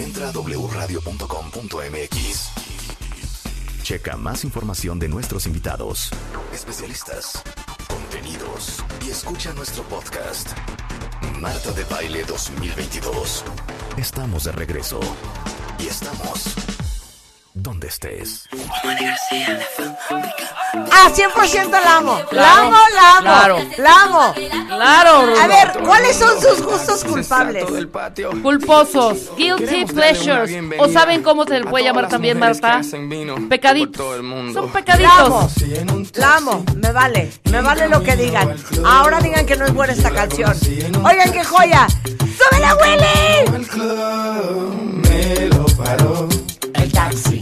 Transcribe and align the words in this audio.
Entra 0.00 0.28
a 0.28 0.32
wradio.com.mx. 0.32 1.00
Checa 3.82 4.16
más 4.16 4.44
información 4.44 4.98
de 4.98 5.08
nuestros 5.08 5.46
invitados, 5.46 6.10
especialistas, 6.54 7.42
contenidos 7.88 8.82
y 9.06 9.10
escucha 9.10 9.52
nuestro 9.52 9.82
podcast. 9.84 10.48
Marta 11.38 11.72
de 11.72 11.84
Baile 11.84 12.24
2022. 12.24 13.44
Estamos 13.98 14.44
de 14.44 14.52
regreso. 14.52 15.00
Y 15.78 15.86
estamos 15.88 16.54
donde 17.54 17.88
estés. 17.88 18.48
Ah, 20.92 21.10
100% 21.12 21.70
la 21.70 21.96
amo. 21.96 22.18
La 22.30 22.58
amo, 22.58 22.76
la 22.94 23.10
amo. 23.10 23.20
claro. 23.22 23.58
La 23.78 24.02
amo. 24.02 24.34
Claro. 24.68 25.24
A 25.40 25.46
ver, 25.46 25.72
¿cuáles 25.84 26.16
son 26.16 26.40
sus 26.40 26.62
gustos 26.62 27.04
culpables? 27.04 27.64
Culposos, 28.42 29.30
guilty 29.36 29.84
pleasures. 29.86 30.50
¿O 30.78 30.88
saben 30.88 31.22
cómo 31.22 31.44
se 31.44 31.58
le 31.60 31.66
puede 31.66 31.84
llamar 31.84 32.08
también, 32.08 32.38
Marta? 32.38 32.80
Pecaditos. 33.48 34.16
Son 34.16 34.54
La 34.54 34.60
amo. 34.60 34.72
pecaditos. 34.72 36.16
La 36.16 36.36
amo. 36.36 36.64
Me 36.76 36.92
vale. 36.92 37.32
Me 37.50 37.60
vale 37.60 37.88
lo 37.88 38.02
que 38.02 38.16
digan. 38.16 38.56
Ahora 38.84 39.20
digan 39.20 39.44
que 39.46 39.56
no 39.56 39.66
es 39.66 39.74
buena 39.74 39.92
esta 39.92 40.10
canción. 40.10 40.52
Oigan, 41.04 41.32
qué 41.32 41.44
joya. 41.44 41.86
¡Súbela, 42.40 42.74
Willy! 42.76 43.50
Me 45.08 45.46
lo 45.48 45.66
paró, 45.76 46.28
El 46.74 46.92
taxi. 46.92 47.39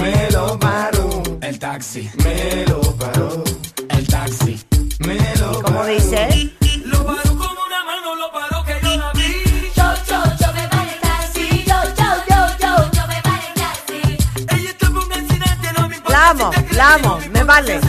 Me 0.00 0.30
lo 0.30 0.58
paró, 0.58 1.22
el 1.42 1.58
taxi, 1.58 2.10
me 2.24 2.64
lo 2.66 2.80
paró, 2.96 3.44
el 3.88 4.06
taxi, 4.06 4.60
me 5.00 5.18
lo 5.36 5.62
¿Cómo 5.62 5.84
dice? 5.86 6.50
Lo 6.84 7.04
paró 7.04 7.22
como 7.30 7.60
una 7.66 7.84
mano, 7.84 8.14
lo 8.16 8.32
paró 8.32 8.64
que 8.64 8.76
yo 8.82 8.96
la 8.96 9.12
vi. 9.12 9.42
Yo, 9.76 9.84
yo, 10.08 10.22
yo 10.40 10.52
me 10.52 10.66
vale 10.68 10.92
taxi. 11.00 11.64
Yo, 11.66 11.74
yo, 11.98 12.10
yo, 12.28 12.46
yo, 12.58 12.90
yo 12.92 13.06
me 13.08 13.20
vale 13.22 13.48
taxi. 13.54 14.16
Ella 14.56 14.76
tuvo 14.78 15.04
un 15.04 15.12
accidente, 15.12 15.72
no 15.78 15.88
me 15.88 15.96
importa 15.96 16.18
La 16.18 16.24
si 16.24 16.30
amo. 16.42 16.50
te 16.50 16.56
crees 16.64 16.76
La 16.76 16.94
amo. 16.94 17.18
que 17.18 17.28
Me 17.30 17.44
vale. 17.44 17.80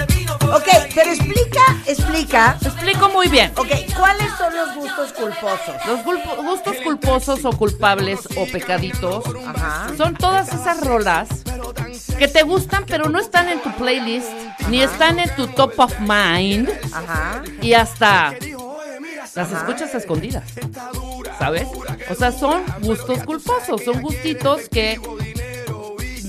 Ok, 0.54 0.68
pero 0.94 1.12
explica, 1.12 1.62
explica. 1.88 2.58
Explico 2.62 3.10
muy 3.10 3.28
bien. 3.30 3.52
Ok, 3.56 3.70
¿cuáles 3.98 4.28
son 4.38 4.54
los 4.56 4.76
gustos 4.76 5.14
culposos? 5.14 5.76
Los 5.88 6.04
gustos 6.04 6.76
culposos 6.84 7.46
o 7.46 7.52
culpables 7.54 8.20
o 8.36 8.46
pecaditos 8.52 9.24
Ajá. 9.48 9.88
son 9.96 10.14
todas 10.16 10.50
esas 10.52 10.82
rolas 10.86 11.30
que 12.18 12.28
te 12.28 12.44
gustan 12.44 12.86
pero 12.88 13.10
no 13.10 13.20
están 13.20 13.50
en 13.50 13.62
tu 13.62 13.72
playlist 13.74 14.30
ni 14.70 14.82
están 14.82 15.20
en 15.20 15.34
tu 15.36 15.48
top 15.48 15.74
of 15.78 16.00
mind 16.00 16.70
Ajá. 16.94 17.44
y 17.62 17.74
hasta 17.74 18.34
las 19.36 19.52
escuchas 19.52 19.94
a 19.96 19.98
escondidas. 19.98 20.44
¿Sabes? 21.40 21.68
O 22.10 22.16
sea, 22.16 22.32
son 22.32 22.64
gustos 22.82 23.24
culposos, 23.24 23.84
son 23.84 24.02
gustitos 24.02 24.68
que 24.70 25.00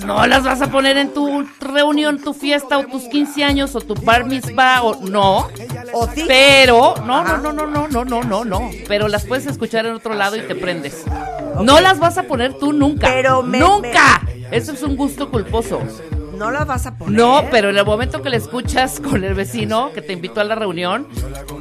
no 0.04 0.26
las 0.26 0.44
vas 0.44 0.60
a 0.62 0.70
poner 0.70 0.96
en 0.96 1.12
tu 1.12 1.46
reunión, 1.60 2.18
tu 2.20 2.32
fiesta 2.34 2.78
o 2.78 2.84
tus 2.86 3.04
15 3.04 3.44
años 3.44 3.74
o 3.74 3.80
tu 3.80 3.94
bar 3.94 4.24
mitzvah 4.24 4.82
o 4.82 4.96
no. 5.08 5.48
O 5.92 6.06
ti. 6.06 6.24
Pero, 6.26 6.94
no, 7.06 7.22
no, 7.24 7.38
no, 7.38 7.52
no, 7.52 7.66
no, 7.66 7.88
no, 7.88 8.04
no, 8.04 8.22
no, 8.22 8.44
no. 8.44 8.70
Pero 8.88 9.08
las 9.08 9.24
puedes 9.26 9.46
escuchar 9.46 9.86
en 9.86 9.94
otro 9.94 10.14
lado 10.14 10.36
y 10.36 10.40
te 10.42 10.54
prendes. 10.54 11.04
No 11.60 11.80
las 11.80 11.98
vas 11.98 12.18
a 12.18 12.24
poner 12.24 12.54
tú 12.54 12.72
nunca. 12.72 13.08
Pero 13.08 13.42
me- 13.42 13.58
¡Nunca! 13.58 14.22
Eso 14.50 14.72
es 14.72 14.82
un 14.82 14.96
gusto 14.96 15.30
culposo. 15.30 15.80
No 16.36 16.50
la 16.50 16.64
vas 16.64 16.86
a 16.86 16.96
poner. 16.96 17.14
No, 17.20 17.44
pero 17.50 17.70
en 17.70 17.76
el 17.78 17.84
momento 17.84 18.20
que 18.22 18.30
le 18.30 18.36
escuchas 18.38 19.00
con 19.00 19.22
el 19.22 19.34
vecino 19.34 19.92
que 19.92 20.02
te 20.02 20.12
invitó 20.12 20.40
a 20.40 20.44
la 20.44 20.54
reunión, 20.54 21.06
¡Wow! 21.48 21.60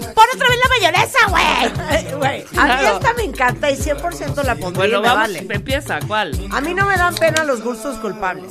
¡Pon 0.00 0.24
otra 0.34 0.48
vez 0.48 0.58
la 0.62 0.90
mayonesa, 0.90 1.18
güey! 1.28 2.50
A 2.58 2.66
mí 2.76 2.84
esta 2.86 3.12
me 3.14 3.22
encanta 3.24 3.70
y 3.70 3.76
100% 3.76 4.42
la 4.44 4.54
pondría 4.56 4.72
Bueno, 4.72 4.98
y 4.98 5.00
me 5.02 5.08
vamos, 5.08 5.16
vale. 5.22 5.46
empieza, 5.50 5.98
¿cuál? 6.06 6.48
A 6.52 6.60
mí 6.60 6.74
no 6.74 6.86
me 6.86 6.96
dan 6.96 7.14
pena 7.14 7.44
los 7.44 7.62
gustos 7.62 7.96
culpables. 7.98 8.50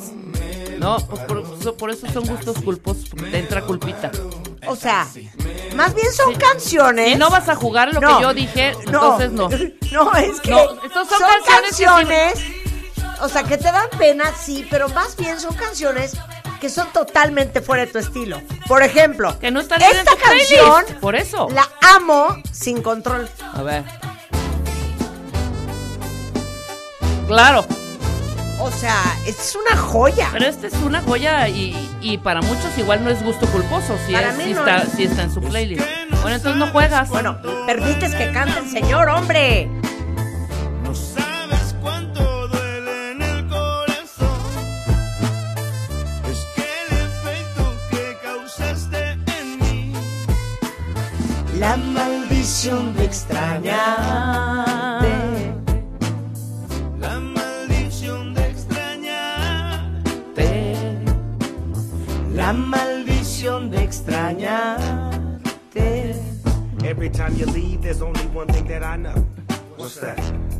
No, 0.79 0.97
pues 1.07 1.21
por, 1.23 1.43
eso- 1.59 1.75
por 1.75 1.89
eso 1.91 2.07
son 2.11 2.25
gustos 2.25 2.57
culposos, 2.63 3.09
porque 3.09 3.25
te 3.31 3.39
entra 3.39 3.61
culpita. 3.63 4.11
O 4.67 4.75
sea, 4.75 5.07
más 5.75 5.93
bien 5.95 6.11
son 6.13 6.33
canciones. 6.35 7.13
Si 7.13 7.15
no 7.17 7.29
vas 7.29 7.49
a 7.49 7.55
jugar 7.55 7.93
lo 7.93 7.99
No, 7.99 8.17
que 8.17 8.23
yo 8.23 8.33
dije, 8.33 8.73
entonces 8.85 9.31
no. 9.31 9.49
No, 9.91 10.13
es 10.15 10.39
que 10.39 10.51
No, 10.51 10.57
son 10.67 11.05
son, 11.07 11.19
canciones 11.19 11.75
que 11.77 11.83
canciones. 11.85 12.33
O 13.21 13.27
sea, 13.27 13.43
que 13.43 13.57
te 13.57 13.65
dan 13.65 13.89
pena, 13.97 14.31
sí, 14.39 14.65
pero 14.69 14.87
más 14.89 15.17
bien 15.17 15.39
son 15.39 15.53
canciones 15.55 16.13
que 16.59 16.69
son 16.69 16.91
totalmente 16.93 17.61
fuera 17.61 17.85
de 17.85 17.91
tu 17.91 17.97
estilo. 17.99 18.41
Por 18.67 18.83
ejemplo, 18.83 19.37
Que 19.39 19.51
no 19.51 19.59
están 19.59 19.81
en 19.81 19.91
esta 19.91 20.11
tu 20.11 20.17
playlist, 20.17 20.51
canción 20.51 20.99
por 20.99 21.15
eso. 21.15 21.47
la 21.53 21.67
amo 21.95 22.37
sin 22.51 22.81
control. 22.81 23.29
A 23.53 23.61
ver. 23.63 23.83
Claro, 27.27 27.65
O 28.59 28.71
sea, 28.71 28.95
es 29.25 29.55
una 29.55 29.77
joya. 29.79 30.29
pero 30.33 30.45
esta 30.47 30.67
es 30.67 30.73
una 30.83 31.01
joya 31.01 31.47
y, 31.47 31.75
y 32.01 32.17
para 32.17 32.41
muchos 32.41 32.75
igual 32.77 33.03
no 33.03 33.09
es 33.11 33.23
gusto 33.23 33.45
culposo 33.47 33.95
si, 34.05 34.13
Para 34.13 34.31
es- 34.31 34.37
mí 34.37 34.43
si 34.45 34.53
no 34.53 34.59
está, 34.61 34.77
es. 34.83 34.89
si 34.93 35.03
está 35.03 35.23
en 35.23 35.33
su 35.33 35.39
playlist. 35.41 35.85
Bueno, 36.21 36.35
entonces 36.35 36.55
no 36.57 36.67
juegas. 36.71 37.07
Bueno, 37.09 37.37
permites 37.65 38.13
que 38.15 38.31
cante 38.33 38.59
el 38.59 38.69
señor, 38.69 39.07
hombre. 39.09 39.69
Maldición 52.39 52.95
de 52.95 53.03
extrañarte. 53.03 55.11
La 56.97 57.19
maldición 57.19 58.33
de 58.33 58.47
extrañarte. 58.47 60.77
La 62.33 62.53
maldición 62.53 63.69
de 63.69 63.83
extrañarte. 63.83 66.15
Every 66.85 67.09
time 67.09 67.35
you 67.35 67.45
leave, 67.47 67.81
there's 67.81 68.01
only 68.01 68.25
one 68.33 68.47
thing 68.47 68.65
that 68.69 68.83
I 68.83 68.95
know. 68.95 69.25
What's 69.75 69.99
that? 69.99 70.17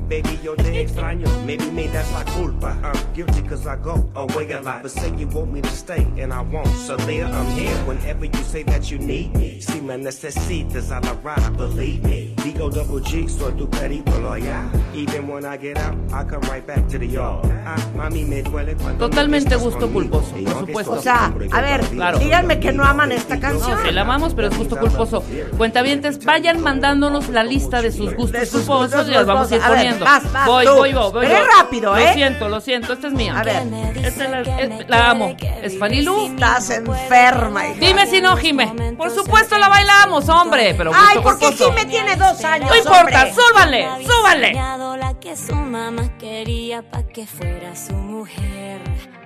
Baby, 0.09 0.39
yo 0.43 0.55
te 0.55 0.81
extraño. 0.81 1.27
Maybe 1.45 1.69
me, 1.69 1.85
that's 1.87 2.11
la 2.11 2.23
culpa. 2.33 2.75
I'm 2.83 3.13
guilty 3.13 3.43
cause 3.43 3.67
I 3.67 3.75
go 3.75 4.09
away 4.15 4.51
a 4.53 4.59
lot. 4.59 4.81
But 4.81 4.89
say 4.89 5.11
you 5.15 5.27
want 5.27 5.53
me 5.53 5.61
to 5.61 5.69
stay, 5.69 6.07
and 6.17 6.33
I 6.33 6.41
won't. 6.41 6.67
So 6.87 6.97
there, 6.97 7.25
I'm 7.25 7.45
here 7.51 7.75
whenever 7.85 8.25
you 8.25 8.43
say 8.43 8.63
that 8.63 8.89
you 8.89 8.97
need 8.97 9.35
me. 9.35 9.61
Si 9.61 9.79
me 9.79 9.93
necesitas, 9.97 10.91
I'll 10.91 11.05
arrive, 11.23 11.55
believe 11.55 12.03
me. 12.03 12.33
D-O-double 12.37 13.01
G, 13.01 13.27
soy 13.27 13.51
tu 13.53 13.67
periplo, 13.67 14.35
yeah. 14.41 14.67
Even 14.95 15.27
when 15.27 15.45
I 15.45 15.57
get 15.57 15.77
out, 15.77 15.95
I 16.11 16.23
come 16.23 16.41
right 16.49 16.65
back 16.65 16.87
to 16.89 16.97
the 16.97 17.05
yard. 17.05 17.45
Ah, 17.67 17.75
mami, 17.95 18.25
me 18.25 18.41
duele 18.41 18.75
cuando 18.75 19.05
me 19.05 19.09
Totalmente 19.09 19.55
gusto 19.57 19.87
culposo, 19.89 20.31
por 20.43 20.65
supuesto. 20.65 20.91
O 20.93 21.01
sea, 21.01 21.31
a 21.51 21.61
ver, 21.61 21.81
Claro. 21.81 22.17
díganme 22.17 22.59
que 22.59 22.71
no 22.71 22.83
aman 22.83 23.11
esta 23.11 23.39
canción. 23.39 23.83
No, 23.83 23.91
la 23.91 24.01
amamos, 24.01 24.33
pero 24.33 24.47
es 24.47 24.57
gusto 24.57 24.75
culposo. 24.75 25.23
Cuentavientes, 25.55 26.25
vayan 26.25 26.61
mandándonos 26.61 27.29
la 27.29 27.43
lista 27.43 27.83
de 27.83 27.91
sus 27.91 28.15
gustos 28.15 28.39
De 28.39 28.45
sus 28.47 28.61
culposos 28.61 29.07
y 29.07 29.11
las 29.11 29.27
vamos 29.27 29.51
a 29.51 29.55
ir 29.55 29.61
culposos. 29.61 29.98
Vas, 30.05 30.31
vas, 30.31 30.45
voy, 30.45 30.65
tú. 30.65 30.71
voy, 30.75 30.93
voy, 30.93 31.11
voy. 31.11 31.25
Pero 31.25 31.33
es 31.35 31.39
voy. 31.41 31.49
rápido, 31.57 31.97
¿eh? 31.97 32.05
Lo 32.07 32.13
siento, 32.13 32.49
lo 32.49 32.61
siento, 32.61 32.93
esta 32.93 33.07
es 33.07 33.13
mía. 33.13 33.39
A 33.39 33.43
ver, 33.43 33.63
Esta 34.03 34.23
es 34.25 34.29
la, 34.29 34.41
es- 34.59 34.89
la 34.89 35.09
amo. 35.11 35.35
Es 35.61 35.77
Fanny 35.77 36.01
Lu. 36.01 36.27
estás 36.27 36.69
enferma, 36.69 37.67
hija. 37.67 37.79
Dime 37.79 38.07
si 38.07 38.21
no, 38.21 38.35
Jime. 38.37 38.93
Por 38.97 39.11
supuesto 39.11 39.57
la 39.57 39.69
bailamos, 39.69 40.27
hombre, 40.29 40.73
pero 40.77 40.91
Ay, 40.93 41.17
porque 41.23 41.45
culposo. 41.47 41.69
Jime 41.71 41.85
tiene 41.85 42.15
dos 42.15 42.43
años, 42.43 42.69
No 42.69 42.75
importa, 42.75 42.99
hombre. 43.25 43.33
súbanle, 43.33 43.87
súbanle. 44.05 44.47
Soñado 44.49 44.97
la 44.97 45.13
que 45.19 45.35
su 45.35 45.55
mamá 45.55 46.17
quería 46.17 46.81
pa' 46.81 47.03
que 47.03 47.25
fuera 47.27 47.75
su 47.75 47.93
mujer. 47.93 48.81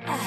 Ay, 0.07 0.17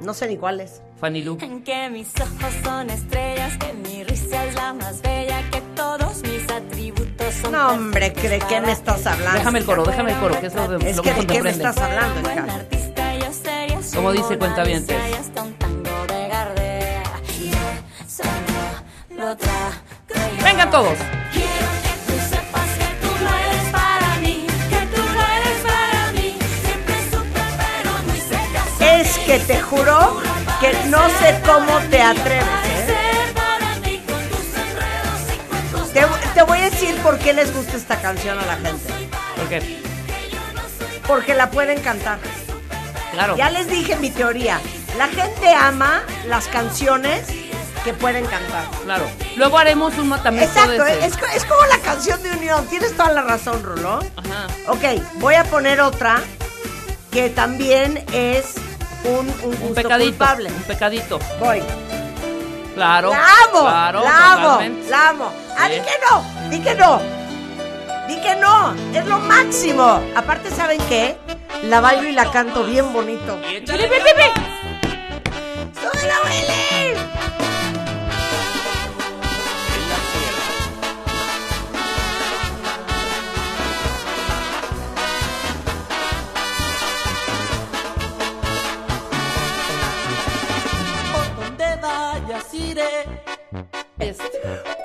No 0.00 0.14
sé 0.14 0.26
ni 0.28 0.36
cuál 0.36 0.60
es. 0.60 0.82
Fanny 1.00 1.22
Lu. 1.22 1.38
en 1.40 1.62
que 1.62 1.88
mis 1.90 2.08
ojos 2.20 2.52
son 2.64 2.90
estrellas, 2.90 3.56
que 3.58 3.72
mi 3.72 4.02
risa 4.02 4.44
es 4.46 4.54
la 4.56 4.72
más 4.72 5.00
bella, 5.00 5.42
que 5.52 5.60
todos 5.76 6.22
mis 6.22 6.42
atributos 6.50 7.34
son 7.40 7.52
No, 7.52 7.68
hombre, 7.68 8.10
¿de 8.10 8.38
qué 8.40 8.60
me 8.60 8.72
estás 8.72 9.06
hablando? 9.06 9.38
Déjame 9.38 9.58
el 9.60 9.64
coro, 9.64 9.84
déjame 9.84 10.12
el 10.12 10.18
coro, 10.18 10.40
que 10.40 10.46
es 10.46 10.54
lo, 10.54 10.66
de, 10.68 10.90
Es 10.90 10.96
lo 10.96 11.02
que 11.02 11.12
que 11.12 11.20
de 11.20 11.26
qué 11.26 11.42
me 11.42 11.50
estás 11.50 11.76
hablando, 11.78 12.20
Buen 12.22 12.46
hija. 12.46 12.54
artista 12.54 13.14
yo 13.14 13.32
sería 13.32 13.82
su 13.82 13.96
Como 13.96 14.12
dice 14.12 14.38
Cuentavientes. 14.38 14.96
Vengan 20.42 20.70
todos. 20.70 20.98
Es 28.80 29.18
que 29.18 29.38
te 29.40 29.60
juro 29.60 30.27
que 30.60 30.72
no 30.86 31.08
sé 31.18 31.40
cómo 31.46 31.78
te 31.90 32.02
atreves, 32.02 32.44
¿eh? 32.44 32.94
Te, 35.92 36.04
te 36.34 36.42
voy 36.42 36.58
a 36.58 36.70
decir 36.70 36.96
por 37.02 37.18
qué 37.18 37.32
les 37.32 37.54
gusta 37.54 37.76
esta 37.76 38.00
canción 38.00 38.38
a 38.38 38.46
la 38.46 38.56
gente. 38.56 38.92
¿Por 39.36 39.48
qué? 39.48 39.80
Porque 41.06 41.34
la 41.34 41.50
pueden 41.50 41.80
cantar. 41.80 42.18
Claro. 43.12 43.36
Ya 43.36 43.50
les 43.50 43.68
dije 43.68 43.96
mi 43.96 44.10
teoría. 44.10 44.60
La 44.96 45.08
gente 45.08 45.52
ama 45.54 46.02
las 46.26 46.46
canciones 46.48 47.26
que 47.84 47.92
pueden 47.94 48.26
cantar. 48.26 48.64
Claro. 48.84 49.08
Luego 49.36 49.58
haremos 49.58 49.96
un 49.98 50.08
matamiento 50.08 50.50
Exacto, 50.50 50.84
de 50.84 51.06
es, 51.06 51.14
es 51.34 51.44
como 51.44 51.64
la 51.66 51.78
canción 51.78 52.22
de 52.22 52.30
unión. 52.32 52.66
Tienes 52.66 52.96
toda 52.96 53.12
la 53.12 53.22
razón, 53.22 53.62
Rulo. 53.62 54.00
Ajá. 54.16 54.46
Ok, 54.68 55.02
voy 55.14 55.34
a 55.34 55.44
poner 55.44 55.80
otra 55.80 56.20
que 57.10 57.30
también 57.30 58.04
es 58.12 58.54
un, 59.04 59.28
un 59.28 59.28
gusto 59.50 59.64
Un 59.66 59.74
pecadito. 59.74 60.10
culpable. 60.10 60.48
Un 60.50 60.62
pecadito. 60.62 61.18
Voy. 61.40 61.62
Claro. 62.74 63.10
La 63.10 63.18
amo, 63.44 63.60
Claro, 63.60 64.02
la 64.04 64.32
amo, 64.32 64.48
totalmente. 64.50 64.90
la 64.90 65.08
amo. 65.08 65.32
Ah, 65.56 65.66
Sí. 65.66 65.72
di 65.74 65.80
que 65.80 65.92
no, 66.08 66.24
di 66.50 66.60
que 66.60 66.74
no. 66.74 67.00
Di 68.08 68.20
que 68.20 68.36
no, 68.36 68.74
es 68.94 69.04
lo 69.06 69.18
máximo. 69.18 70.00
Aparte, 70.16 70.50
¿saben 70.50 70.78
qué? 70.88 71.16
La 71.64 71.80
bailo 71.80 72.08
y 72.08 72.12
la 72.12 72.30
canto 72.30 72.64
bien 72.64 72.92
bonito. 72.92 73.36
¡Pi, 73.42 73.60
pi, 73.60 73.72
pi, 73.76 74.12
pi! 74.16 74.30
¡Súbela, 75.74 76.14
Willy! 76.24 76.67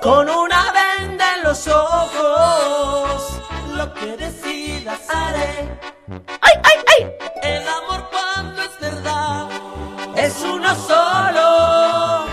Con 0.04 0.28
una 0.28 0.70
venda 0.70 1.36
en 1.36 1.44
los 1.44 1.66
ojos. 1.66 3.40
Lo 3.74 3.94
que 3.94 4.18
decidas 4.18 5.00
haré. 5.08 5.66
¡Ay, 6.42 6.52
ay, 6.62 6.78
ay! 6.92 7.12
El 7.42 7.66
amor 7.66 8.10
cuando 8.10 8.62
es 8.62 8.78
verdad 8.80 9.48
es 10.14 10.40
uno 10.42 10.74
solo. 10.74 12.26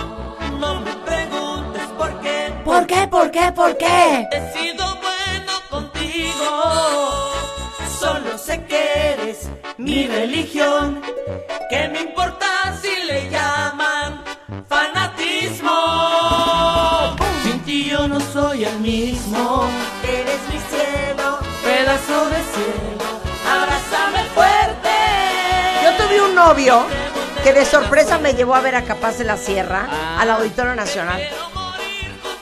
No 0.59 0.81
me 0.81 0.93
preguntes 1.05 1.87
por 1.97 2.19
qué. 2.19 2.53
¿Por 2.65 2.85
qué, 2.85 3.07
por 3.07 3.31
qué, 3.31 3.51
por 3.53 3.77
qué? 3.77 4.27
He 4.33 4.53
sido 4.53 4.85
bueno 5.07 5.53
contigo. 5.69 7.31
Solo 8.01 8.37
sé 8.37 8.65
que 8.65 9.13
eres 9.13 9.49
mi 9.77 10.07
religión. 10.07 11.01
Novio 26.51 26.85
que 27.45 27.53
de 27.53 27.63
sorpresa 27.65 28.17
me 28.19 28.33
llevó 28.33 28.55
a 28.55 28.59
ver 28.59 28.75
a 28.75 28.81
Capaz 28.83 29.17
de 29.17 29.23
la 29.23 29.37
Sierra, 29.37 29.87
Ah. 29.89 30.17
al 30.21 30.31
Auditorio 30.31 30.75
Nacional. 30.75 31.21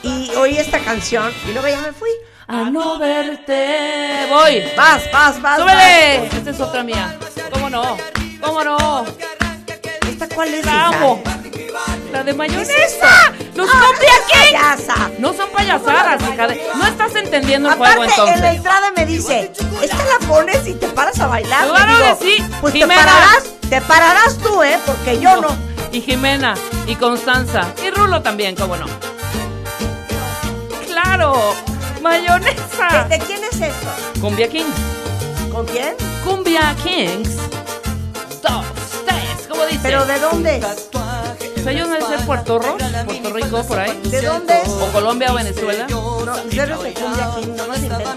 Y 0.01 0.31
oí 0.35 0.57
esta 0.57 0.79
canción 0.79 1.31
y 1.47 1.51
luego 1.53 1.67
ya 1.67 1.79
me 1.81 1.91
fui. 1.93 2.09
A 2.47 2.71
no 2.71 2.97
verte. 2.97 4.25
Voy. 4.29 4.63
Vas, 4.75 5.03
vas, 5.13 5.39
vas. 5.39 5.59
¡Súbele! 5.59 6.25
Esta 6.25 6.49
es 6.49 6.59
otra 6.59 6.83
mía. 6.83 7.15
¿Cómo 7.53 7.69
no? 7.69 7.97
¿Cómo 8.41 8.63
no? 8.63 8.77
vas. 9.03 9.09
¿Esta 10.09 10.27
cuál 10.29 10.55
es? 10.55 10.65
La 10.65 10.87
amo. 10.87 11.21
La 12.11 12.23
de 12.23 12.33
mayonesa. 12.33 13.31
Los 13.53 13.69
Ah, 13.71 13.71
Cumbia 13.71 14.09
Kings. 14.27 14.51
payasa. 14.87 15.11
No 15.19 15.33
son 15.33 15.49
payasadas, 15.51 16.19
hija. 16.23 16.47
de- 16.47 16.63
No 16.75 16.87
estás 16.87 17.13
entendiendo 17.15 17.69
el 17.69 17.75
juego 17.75 18.01
Aparte, 18.01 18.11
en 18.13 18.17
la 18.25 18.31
entonces. 18.33 18.55
entrada 18.55 18.91
me 18.95 19.05
dice, 19.05 19.51
esta 19.83 19.97
la 19.97 20.27
pones 20.27 20.65
y 20.67 20.73
te 20.73 20.87
paras 20.87 21.19
a 21.19 21.27
bailar. 21.27 21.67
Claro 21.67 21.93
que 22.19 22.25
sí. 22.25 22.43
Pues 22.61 22.73
Jimena. 22.73 22.95
te 22.95 23.07
pararás, 23.07 23.43
te 23.69 23.81
pararás 23.81 24.37
tú, 24.37 24.63
¿eh? 24.63 24.79
Porque 24.85 25.19
yo 25.19 25.41
no. 25.41 25.49
Y 25.91 26.01
Jimena, 26.01 26.55
y 26.87 26.95
Constanza, 26.95 27.73
y 27.83 27.89
Rulo 27.89 28.21
también, 28.21 28.55
¿cómo 28.55 28.75
no? 28.77 28.85
¡Claro! 30.87 31.55
¡Mayonesa! 32.01 33.07
¿De 33.09 33.19
quién 33.19 33.43
es 33.43 33.59
esto? 33.59 33.87
Cumbia 34.21 34.47
Kings. 34.49 34.75
¿Con 35.51 35.65
quién? 35.65 35.95
Cumbia 36.23 36.75
Kings. 36.83 37.37
Dos, 38.41 38.65
tres, 39.05 39.47
¿cómo 39.49 39.65
dice? 39.65 39.79
¿Pero 39.81 40.05
de 40.05 40.19
dónde 40.19 40.57
es? 40.57 40.89
Pues 40.91 41.67
ellos 41.67 41.89
deben 41.89 42.07
ser 42.07 42.19
Puerto 42.25 42.59
Rico, 42.59 42.77
Puerto 43.05 43.33
Rico, 43.33 43.63
por 43.63 43.79
ahí. 43.79 43.99
¿De 44.05 44.21
dónde 44.21 44.61
es? 44.61 44.69
O 44.69 44.91
Colombia 44.91 45.31
o 45.31 45.35
Venezuela. 45.35 45.87
No, 45.89 46.25
yo 46.49 46.65
no 46.67 46.81
sé 46.81 46.93
cumbia 46.93 47.29
inventas. 47.75 48.15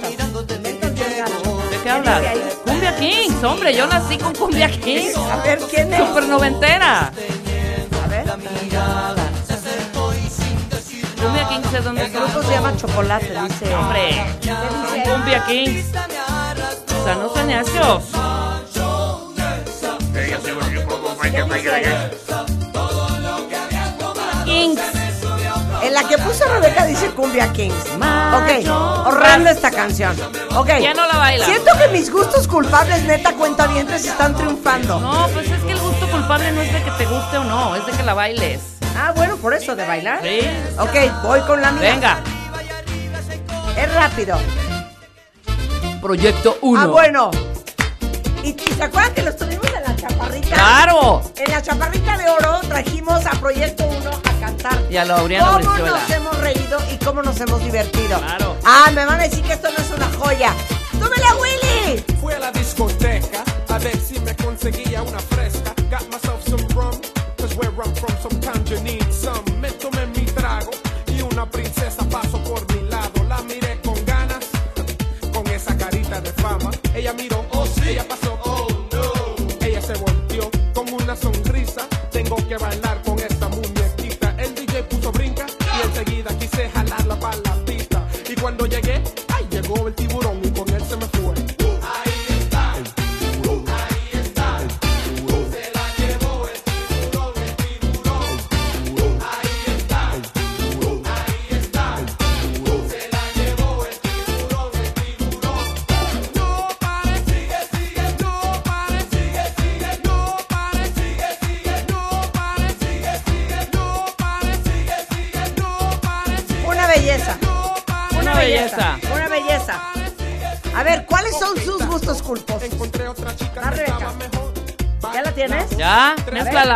Inventas 0.57 0.95
bien 0.95 1.19
gacho. 1.19 1.52
¿De 1.83 1.87
qué 1.87 1.91
hablas? 1.91 2.23
Cumbia 2.65 2.97
Kings, 2.97 3.43
hombre, 3.43 3.75
yo 3.75 3.89
nací 3.89 4.17
con 4.17 4.33
Cumbia 4.37 4.71
Kings. 4.71 5.17
A 5.17 5.43
ver, 5.43 5.59
¿quién 5.69 5.93
es? 5.93 5.99
Super 6.07 6.29
noventera. 6.29 7.09
A 7.09 8.09
ver. 8.09 8.25
Cumbia 11.21 11.49
Kings 11.49 11.75
es 11.75 11.85
donde 11.85 12.05
El 12.05 12.13
grupo 12.13 12.41
se 12.45 12.51
llama 12.53 12.77
Chocolate, 12.77 13.27
dice. 13.27 13.75
Hombre. 13.75 14.25
Cumbia 15.05 15.45
Kings. 15.45 15.87
O 17.01 17.05
sea, 17.05 17.15
no 17.17 17.47
necios. 17.47 18.05
Puso 26.25 26.45
Rebeca 26.47 26.87
dice 26.87 27.11
Cumbia 27.11 27.53
Kings. 27.53 27.75
Ok, 27.95 29.07
horrenda 29.07 29.51
esta 29.51 29.71
canción. 29.71 30.17
Ok. 30.57 30.69
Ya 30.81 30.95
no 30.95 31.07
la 31.07 31.17
baila. 31.17 31.45
Siento 31.45 31.71
que 31.79 31.89
mis 31.89 32.11
gustos 32.11 32.49
culpables, 32.49 33.03
neta, 33.05 33.33
cuentavientes, 33.35 34.05
están 34.05 34.35
triunfando. 34.35 35.01
No, 35.01 35.29
pues 35.33 35.51
es 35.51 35.63
que 35.63 35.73
el 35.73 35.79
gusto 35.81 36.09
culpable 36.11 36.53
no 36.53 36.63
es 36.63 36.73
de 36.73 36.83
que 36.83 36.91
te 36.93 37.07
guste 37.07 37.39
o 37.39 37.45
no, 37.45 37.77
es 37.77 37.87
de 37.87 37.93
que 37.93 38.03
la 38.03 38.15
bailes. 38.15 38.61
Ah, 38.97 39.13
bueno, 39.15 39.37
por 39.37 39.55
eso, 39.55 39.75
de 39.75 39.87
bailar. 39.87 40.21
Sí. 40.23 40.41
Ok, 40.79 41.23
voy 41.23 41.41
con 41.43 41.61
la 41.61 41.73
mía. 41.73 41.93
Venga. 41.95 42.21
Es 43.77 43.95
rápido. 43.95 44.39
Proyecto 46.01 46.59
1. 46.61 46.81
Ah, 46.81 46.87
bueno. 46.87 47.31
¿Y, 48.43 48.51
y 48.51 48.75
se 48.75 48.83
acuerdan 48.83 49.15
que 49.15 49.23
los 49.23 49.37
tuvimos 49.37 49.62
en 49.62 49.62
la 49.62 49.62
chaparrita? 50.41 50.55
¡Claro! 50.55 51.23
En 51.37 51.51
la 51.51 51.63
chaparrita 51.63 52.17
de 52.17 52.29
oro 52.31 52.61
trajimos 52.69 53.27
a 53.27 53.31
Proyecto 53.33 53.85
1 53.85 54.11
a 54.11 54.41
cantar. 54.41 54.79
Y 54.91 54.97
a 54.97 55.05
Laureano 55.05 55.47
¿Cómo 55.47 55.59
Brizuela. 55.59 55.91
nos 55.91 56.11
hemos 56.11 56.39
reído 56.39 56.79
y 56.93 57.05
cómo 57.05 57.23
nos 57.23 57.41
hemos 57.41 57.63
divertido? 57.63 58.19
Claro. 58.19 58.57
Ah, 58.65 58.91
me 58.95 59.05
van 59.05 59.21
a 59.21 59.25
decir 59.25 59.43
que 59.45 59.53
esto 59.53 59.69
no 59.71 59.79
es 59.79 59.91
una 59.91 60.09
joya. 60.19 60.55
¡Súbela, 60.93 61.35
Willy! 61.37 62.05
Fui 62.21 62.33
a 62.33 62.39
la 62.39 62.53
discoteca 62.53 63.45
a 63.69 63.79
ver 63.79 63.97
si 63.99 64.19
me 64.21 64.35
conseguía 64.37 65.03
una 65.03 65.19
fresca. 65.19 65.75
Got 65.91 66.09
myself 66.11 66.43
some 66.49 66.67
rum, 66.75 66.99
cause 67.39 67.55
where 67.57 67.71
I'm 67.71 67.95
from 67.95 68.15
sometimes 68.23 68.71
you 68.71 68.81
need 68.83 69.05
some. 69.13 69.43
Me 69.61 69.71
tomé 69.73 70.07
mi 70.07 70.25
trago 70.27 70.71
y 71.09 71.23
una 71.23 71.45
princesa 71.47 72.05
pasó 72.09 72.43
por 72.45 72.61
mi 72.75 72.89
lado. 72.89 73.25
La 73.29 73.43
miré 73.43 73.81
con 73.85 74.03
ganas, 74.07 74.45
con 75.33 75.47
esa 75.49 75.77
carita 75.77 76.21
de 76.21 76.33
fama. 76.33 76.71
Ella 76.95 77.13
miró, 77.15 77.45
oh 77.53 77.67
sí, 77.67 77.83
ella 77.91 78.05
pasó, 78.09 78.32
que 82.53 82.59
bailar 82.59 83.01
con 83.03 83.19
esta 83.19 83.49
muñequita. 83.49 84.35
El 84.39 84.55
DJ 84.55 84.83
puso 84.83 85.11
brinca 85.11 85.47
y 85.47 85.87
enseguida 85.87 86.37
quise 86.39 86.69
jalarla 86.69 87.19
para 87.19 87.37
la 87.37 87.55
pista. 87.65 88.07
Y 88.29 88.35
cuando 88.35 88.67
llegué, 88.67 89.03
ay, 89.29 89.47
llegó 89.51 89.89
el 89.89 89.95
tiburón 89.95 90.39
y 90.45 90.51
con 90.51 90.69
él 90.69 90.83
se 90.85 90.97
me 90.97 91.07
fue. 91.07 91.42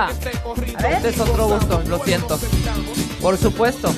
Este. 0.05 0.31
Este 0.89 1.09
es 1.09 1.21
otro 1.21 1.49
gusto, 1.49 1.83
lo 1.87 1.99
siento. 2.05 2.39
Por 3.23 3.39
supuesto. 3.39 3.89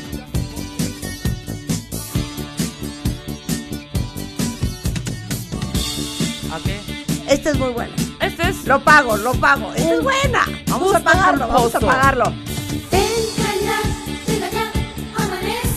¿A 6.53 6.59
qué? 6.65 6.81
Este 7.29 7.51
es 7.51 7.59
muy 7.59 7.71
bueno. 7.71 7.93
Este 8.21 8.49
es 8.49 8.65
Lo 8.65 8.81
pago, 8.85 9.17
lo 9.17 9.33
pago. 9.35 9.73
Esta 9.75 9.95
es 9.95 10.03
buena. 10.03 10.47
Vamos 10.69 10.95
a 10.95 11.01
pagarlo, 11.01 11.49
vamos 11.49 11.75
a 11.75 11.81
pagarlo. 11.81 12.33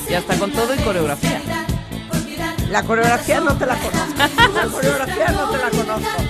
Y 0.07 0.13
hasta 0.13 0.37
con 0.37 0.51
todo 0.51 0.75
y 0.75 0.77
coreografía. 0.79 1.41
La 2.69 2.83
coreografía 2.83 3.39
no 3.39 3.55
te 3.57 3.65
la 3.65 3.75
conozco. 3.75 4.53
La 4.53 4.65
coreografía 4.65 5.27
no 5.29 5.49
te 5.49 5.57
la 5.57 5.69
conozco. 5.69 6.23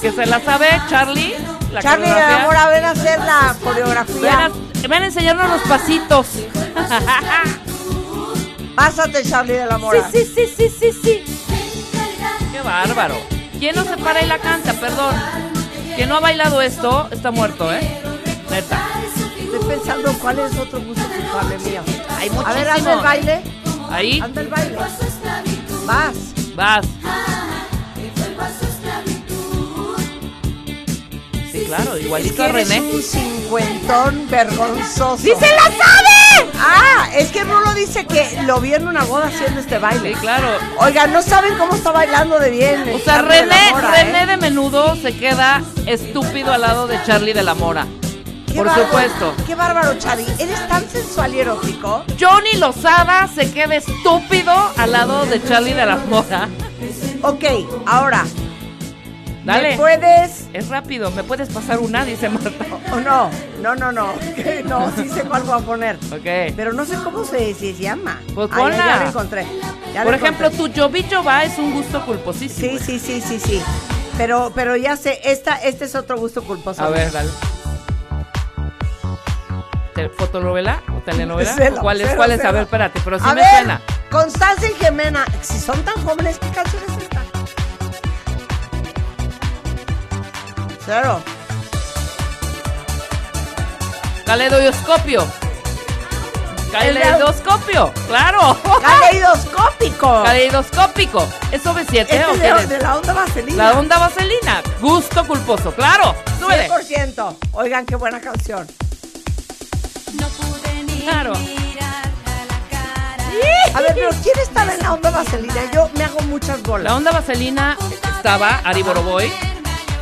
Que 0.00 0.12
se 0.12 0.26
la 0.26 0.40
sabe 0.40 0.68
Charlie. 0.88 1.53
La 1.74 1.82
Charlie, 1.82 2.06
mi 2.06 2.20
amor, 2.20 2.56
a 2.56 2.68
ver 2.68 2.84
a 2.84 2.90
hacer 2.90 3.18
la 3.20 3.52
Ven 3.52 3.62
coreografía. 3.64 4.46
a- 4.46 4.88
van 4.88 5.02
a 5.02 5.06
enseñarnos 5.06 5.48
los 5.50 5.62
pasitos. 5.62 6.26
Pásate, 8.76 9.22
Charlie 9.22 9.54
de 9.54 9.66
la 9.66 9.78
Mora. 9.78 10.08
Sí, 10.10 10.24
sí, 10.24 10.46
sí, 10.46 10.54
sí, 10.56 10.68
sí, 10.80 10.92
sí. 11.02 11.24
Qué 12.52 12.60
bárbaro. 12.60 13.14
¿Quién 13.58 13.76
no 13.76 13.84
se 13.84 13.96
para 13.96 14.22
y 14.22 14.26
la 14.26 14.38
canta? 14.38 14.72
Perdón. 14.74 15.14
Quien 15.96 16.08
no 16.08 16.16
ha 16.16 16.20
bailado 16.20 16.60
esto 16.60 17.08
está 17.10 17.30
muerto, 17.30 17.72
¿eh? 17.72 18.00
Neta. 18.50 18.80
Estoy 19.38 19.60
pensando 19.68 20.12
cuál 20.20 20.40
es 20.40 20.56
otro 20.58 20.80
gusto 20.80 21.02
culpable 21.08 21.58
mío. 21.58 21.82
Hay 22.18 22.30
A 22.44 22.52
ver, 22.52 22.68
anda 22.68 22.92
el 22.94 23.00
baile. 23.00 23.42
Ahí 23.90 24.20
Anda 24.20 24.40
el 24.40 24.48
baile. 24.48 24.76
Vas. 25.86 26.14
vas. 26.56 26.86
Claro, 31.66 31.94
Es 31.96 32.04
igualito 32.04 32.36
que 32.36 32.42
a 32.42 32.48
eres 32.48 32.68
René. 32.68 32.80
un 32.92 33.02
cincuentón 33.02 34.26
vergonzoso. 34.30 35.16
¡Sí 35.18 35.32
se 35.38 35.46
la 35.54 35.62
sabe! 35.62 36.50
Ah, 36.58 37.08
es 37.14 37.28
que 37.30 37.44
Rulo 37.44 37.74
dice 37.74 38.06
que 38.06 38.42
lo 38.46 38.60
vio 38.60 38.76
en 38.76 38.88
una 38.88 39.04
boda 39.04 39.26
haciendo 39.26 39.60
este 39.60 39.78
baile. 39.78 40.14
Sí, 40.14 40.20
claro. 40.20 40.48
Oigan, 40.78 41.12
no 41.12 41.22
saben 41.22 41.56
cómo 41.58 41.74
está 41.74 41.90
bailando 41.92 42.38
de 42.38 42.50
bien. 42.50 42.82
O 42.94 42.98
sea, 42.98 43.16
Charlie 43.16 43.36
de 43.36 43.46
la 43.46 43.54
René, 43.56 43.70
Mora, 43.72 43.90
René 43.90 44.22
¿eh? 44.22 44.26
de 44.26 44.36
menudo 44.36 44.96
se 44.96 45.16
queda 45.16 45.62
estúpido 45.86 46.52
al 46.52 46.60
lado 46.62 46.86
de 46.86 47.02
Charlie 47.04 47.32
de 47.32 47.42
la 47.42 47.54
Mora. 47.54 47.86
Qué 48.46 48.54
Por 48.54 48.66
bárbaro, 48.66 48.86
supuesto. 48.86 49.34
Qué 49.46 49.54
bárbaro, 49.56 49.98
Charlie. 49.98 50.26
Eres 50.38 50.68
tan 50.68 50.88
sensual 50.88 51.34
y 51.34 51.40
erótico. 51.40 52.04
Johnny 52.20 52.52
Lozada 52.58 53.28
se 53.34 53.52
queda 53.52 53.74
estúpido 53.76 54.52
al 54.76 54.92
lado 54.92 55.26
de 55.26 55.42
Charlie 55.42 55.72
de 55.74 55.86
la 55.86 55.96
Mora. 55.96 56.48
Ok, 57.22 57.44
ahora, 57.86 58.24
Dale. 59.44 59.70
¿me 59.72 59.76
puedes 59.76 60.46
Es 60.54 60.68
rápido, 60.68 61.10
¿me 61.10 61.22
puedes 61.22 61.50
pasar 61.50 61.78
una? 61.80 62.04
Dice 62.04 62.28
Marta. 62.30 62.50
o 62.92 62.96
no? 63.00 63.30
No, 63.62 63.74
no, 63.74 63.92
no. 63.92 64.12
No, 64.64 64.90
sí 64.96 65.08
sé 65.10 65.22
cuál 65.24 65.42
voy 65.42 65.60
a 65.60 65.64
poner. 65.64 65.96
Ok. 66.10 66.54
Pero 66.56 66.72
no 66.72 66.84
sé 66.86 66.94
cómo 67.04 67.24
se, 67.24 67.52
se 67.54 67.74
llama. 67.74 68.20
Pues 68.34 68.48
ya- 68.50 68.56
ponla. 68.56 68.76
ya, 68.76 69.00
lo 69.02 69.08
encontré. 69.08 69.46
ya 69.92 70.02
Por 70.04 70.14
ejemplo, 70.14 70.46
encontré. 70.48 70.72
tu 70.74 70.80
Jovi 70.80 71.04
Jova 71.10 71.44
es 71.44 71.58
un 71.58 71.72
gusto 71.74 72.04
culposísimo. 72.06 72.78
Sí, 72.78 72.84
sí, 72.84 72.98
sí, 72.98 73.20
sí, 73.20 73.38
sí. 73.38 73.62
Pero, 74.16 74.52
pero 74.54 74.76
ya 74.76 74.96
sé, 74.96 75.20
esta, 75.24 75.56
este 75.56 75.84
es 75.86 75.94
otro 75.94 76.16
gusto 76.16 76.42
culposo. 76.44 76.82
A 76.82 76.88
ver, 76.88 77.10
dale. 77.12 77.28
¿Te- 79.94 80.08
¿Fotonovela 80.08 80.82
o 80.96 81.00
telenovela? 81.02 81.52
Cero, 81.56 81.76
¿Cuál 81.80 82.00
es? 82.00 82.06
cero, 82.08 82.16
¿Cuál 82.18 82.30
es? 82.32 82.44
A 82.44 82.50
ver, 82.50 82.62
espérate, 82.62 83.00
pero 83.04 83.18
sí 83.18 83.24
a 83.28 83.34
me 83.34 83.40
ver, 83.42 83.50
suena. 83.50 83.80
Constanza 84.10 84.66
y 84.66 84.84
Jimena, 84.84 85.24
si 85.42 85.58
son 85.58 85.82
tan 85.82 85.94
jóvenes, 86.04 86.38
¿qué 86.38 86.48
canción 86.48 86.82
Cero. 90.86 91.20
Caleidoscopio. 94.26 95.26
Caleidoscopio, 96.72 97.92
claro. 98.08 98.56
Caleidoscópico. 98.82 100.22
Caleidoscópico. 100.24 101.26
¿Es 101.52 101.64
OV7 101.64 102.00
Este 102.00 102.24
o 102.24 102.32
es 102.32 102.40
qué 102.40 102.52
de, 102.52 102.62
es? 102.62 102.68
de 102.68 102.78
la 102.80 102.96
onda 102.96 103.12
vaselina. 103.12 103.72
La 103.72 103.78
onda 103.78 103.98
vaselina. 103.98 104.62
Gusto 104.80 105.24
culposo, 105.26 105.72
claro. 105.72 106.14
Súbele. 106.40 106.68
100%. 106.68 107.36
Oigan, 107.52 107.86
qué 107.86 107.94
buena 107.96 108.20
canción. 108.20 108.66
Claro. 111.04 111.32
A 113.74 113.80
ver, 113.80 113.92
pero 113.94 114.10
¿quién 114.22 114.38
estaba 114.40 114.72
en 114.72 114.80
la 114.80 114.92
onda 114.94 115.10
vaselina? 115.10 115.70
Yo 115.72 115.90
me 115.96 116.04
hago 116.04 116.20
muchas 116.22 116.60
La 116.62 116.68
bolas. 116.68 116.92
onda 116.92 117.10
vaselina 117.12 117.76
estaba 118.16 118.60
Ari 118.64 118.82
Boroboy, 118.82 119.30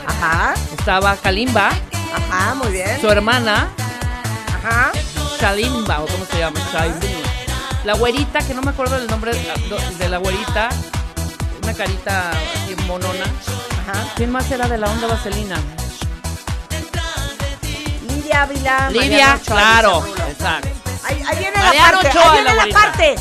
Ajá, 0.07 0.55
estaba 0.79 1.17
Kalimba, 1.17 1.71
ajá, 2.15 2.55
muy 2.55 2.73
bien. 2.73 3.01
su 3.01 3.11
hermana, 3.11 3.69
Ajá. 4.59 4.93
Shalimba, 5.41 6.01
o 6.01 6.07
cómo 6.07 6.25
se 6.27 6.39
llama, 6.39 6.61
Shalimba. 6.73 7.07
La 7.85 7.95
güerita, 7.95 8.41
que 8.41 8.55
no 8.55 8.63
me 8.63 8.71
acuerdo 8.71 8.97
del 8.99 9.09
nombre 9.09 9.33
de 9.99 10.09
la 10.09 10.19
güerita, 10.19 10.69
una 11.63 11.75
carita 11.75 12.31
así 12.31 12.77
monona. 12.87 13.25
Ajá. 13.83 14.05
¿Quién 14.17 14.31
más 14.31 14.49
era 14.51 14.69
de 14.69 14.79
la 14.79 14.89
onda 14.89 15.09
vaselina? 15.09 15.57
Lidia 18.09 18.43
Ávila. 18.43 18.91
Mariana 18.95 19.35
Ochoa, 19.35 19.57
claro, 19.57 20.07
exacto. 20.29 20.69
Ahí, 21.05 21.23
ahí 21.27 21.39
viene 21.39 21.59
Mariana 21.59 21.91
la 21.93 22.03
parte. 22.03 22.09
Ochoa, 22.09 22.23
ahí 22.33 22.43
viene 22.43 22.57
la 22.57 22.67
la, 22.67 22.73
parte. 22.73 23.15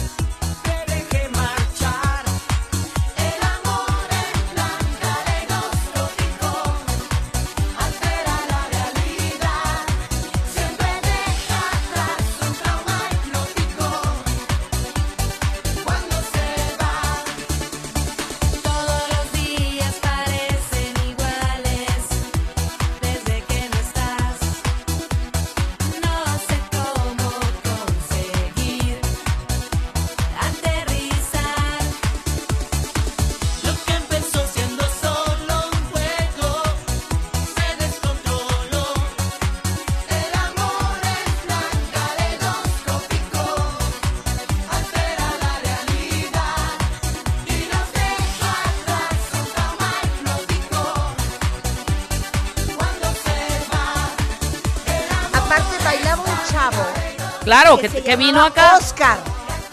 Claro, 57.43 57.77
que, 57.77 58.15
vino 58.15 58.41
acá. 58.43 58.77
Oscar. 58.77 59.17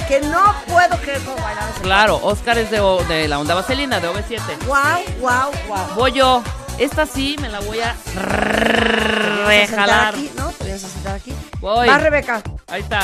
Que 0.08 0.20
no 0.20 0.54
puedo 0.66 0.96
creer 1.02 1.20
cómo 1.20 1.36
bailaba 1.36 1.68
Claro, 1.82 2.18
Oscar 2.22 2.56
es 2.56 2.70
de, 2.70 3.28
la 3.28 3.38
onda 3.38 3.54
vaselina, 3.54 4.00
de 4.00 4.08
OV7. 4.08 4.40
Wow, 4.66 4.76
wow, 5.20 5.50
wow. 5.68 5.94
Voy 5.94 6.12
yo. 6.12 6.42
Esta 6.78 7.04
sí 7.06 7.36
me 7.40 7.48
la 7.48 7.60
voy 7.60 7.80
a 7.80 7.92
¿Te 8.04 8.10
vienes 8.12 8.22
a 8.22 8.86
sentar 8.86 9.46
rejalar. 9.48 10.14
aquí? 10.14 10.30
¿No? 10.36 10.48
¿Te 10.52 10.64
vienes 10.64 10.84
a 10.84 10.88
sentar 10.88 11.14
aquí? 11.16 11.34
Voy. 11.60 11.88
Va, 11.88 11.98
Rebeca. 11.98 12.40
Ahí 12.68 12.80
está. 12.82 13.00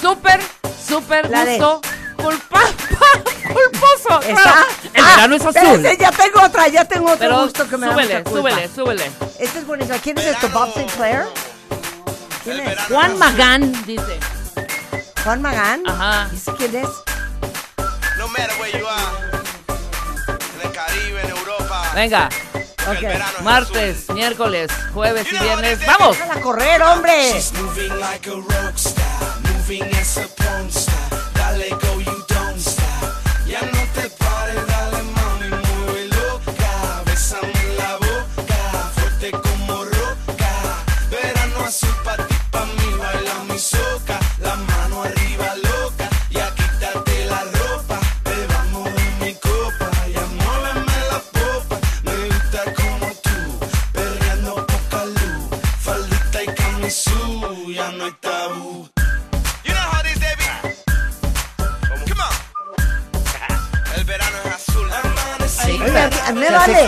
Súper, 0.00 0.40
súper 0.88 1.28
La 1.30 1.44
de- 1.44 1.58
gusto. 1.58 1.80
Culpa, 2.16 2.60
culposo. 3.42 4.20
¿Esa? 4.28 4.42
claro. 4.42 4.60
El 4.92 5.04
Ah, 5.04 5.08
verano 5.16 5.34
es 5.36 5.40
azul. 5.42 5.56
espérense, 5.56 5.96
ya 5.96 6.10
tengo 6.12 6.42
otra, 6.42 6.68
ya 6.68 6.84
tengo 6.84 7.06
otro 7.06 7.18
Pero 7.18 7.42
gusto 7.44 7.66
que 7.68 7.76
me 7.78 7.86
da 7.86 7.92
súbele, 7.92 8.18
mucha 8.18 8.30
culpa. 8.30 8.50
súbele, 8.50 8.68
súbele. 8.74 9.10
Este 9.38 9.58
es 9.60 9.66
buenísimo. 9.66 9.98
¿Quién 10.02 10.18
es 10.18 10.26
esto? 10.26 10.48
¿Bob 10.50 10.72
Sinclair? 10.74 11.24
¿Quién 12.50 12.68
es? 12.68 12.78
Juan 12.88 13.18
Magán 13.18 13.86
dice. 13.86 14.18
¿Juan 15.22 15.42
Magán? 15.42 15.82
Ajá. 15.86 16.28
¿Dice 16.30 16.52
quién 16.56 16.74
es? 16.76 16.88
No 18.18 18.28
matter 18.28 18.50
where 18.60 18.78
you 18.78 18.86
are, 18.86 19.30
en 20.54 20.66
el 20.66 20.72
Caribe, 20.72 21.20
en 21.22 21.30
Europa, 21.30 21.92
Venga, 21.94 22.28
martes, 23.42 24.10
miércoles, 24.10 24.70
jueves 24.92 25.26
y 25.32 25.38
viernes. 25.38 25.78
¡Vamos! 25.86 26.18
Déjala 26.18 26.40
correr, 26.40 26.82
hombre. 26.82 27.40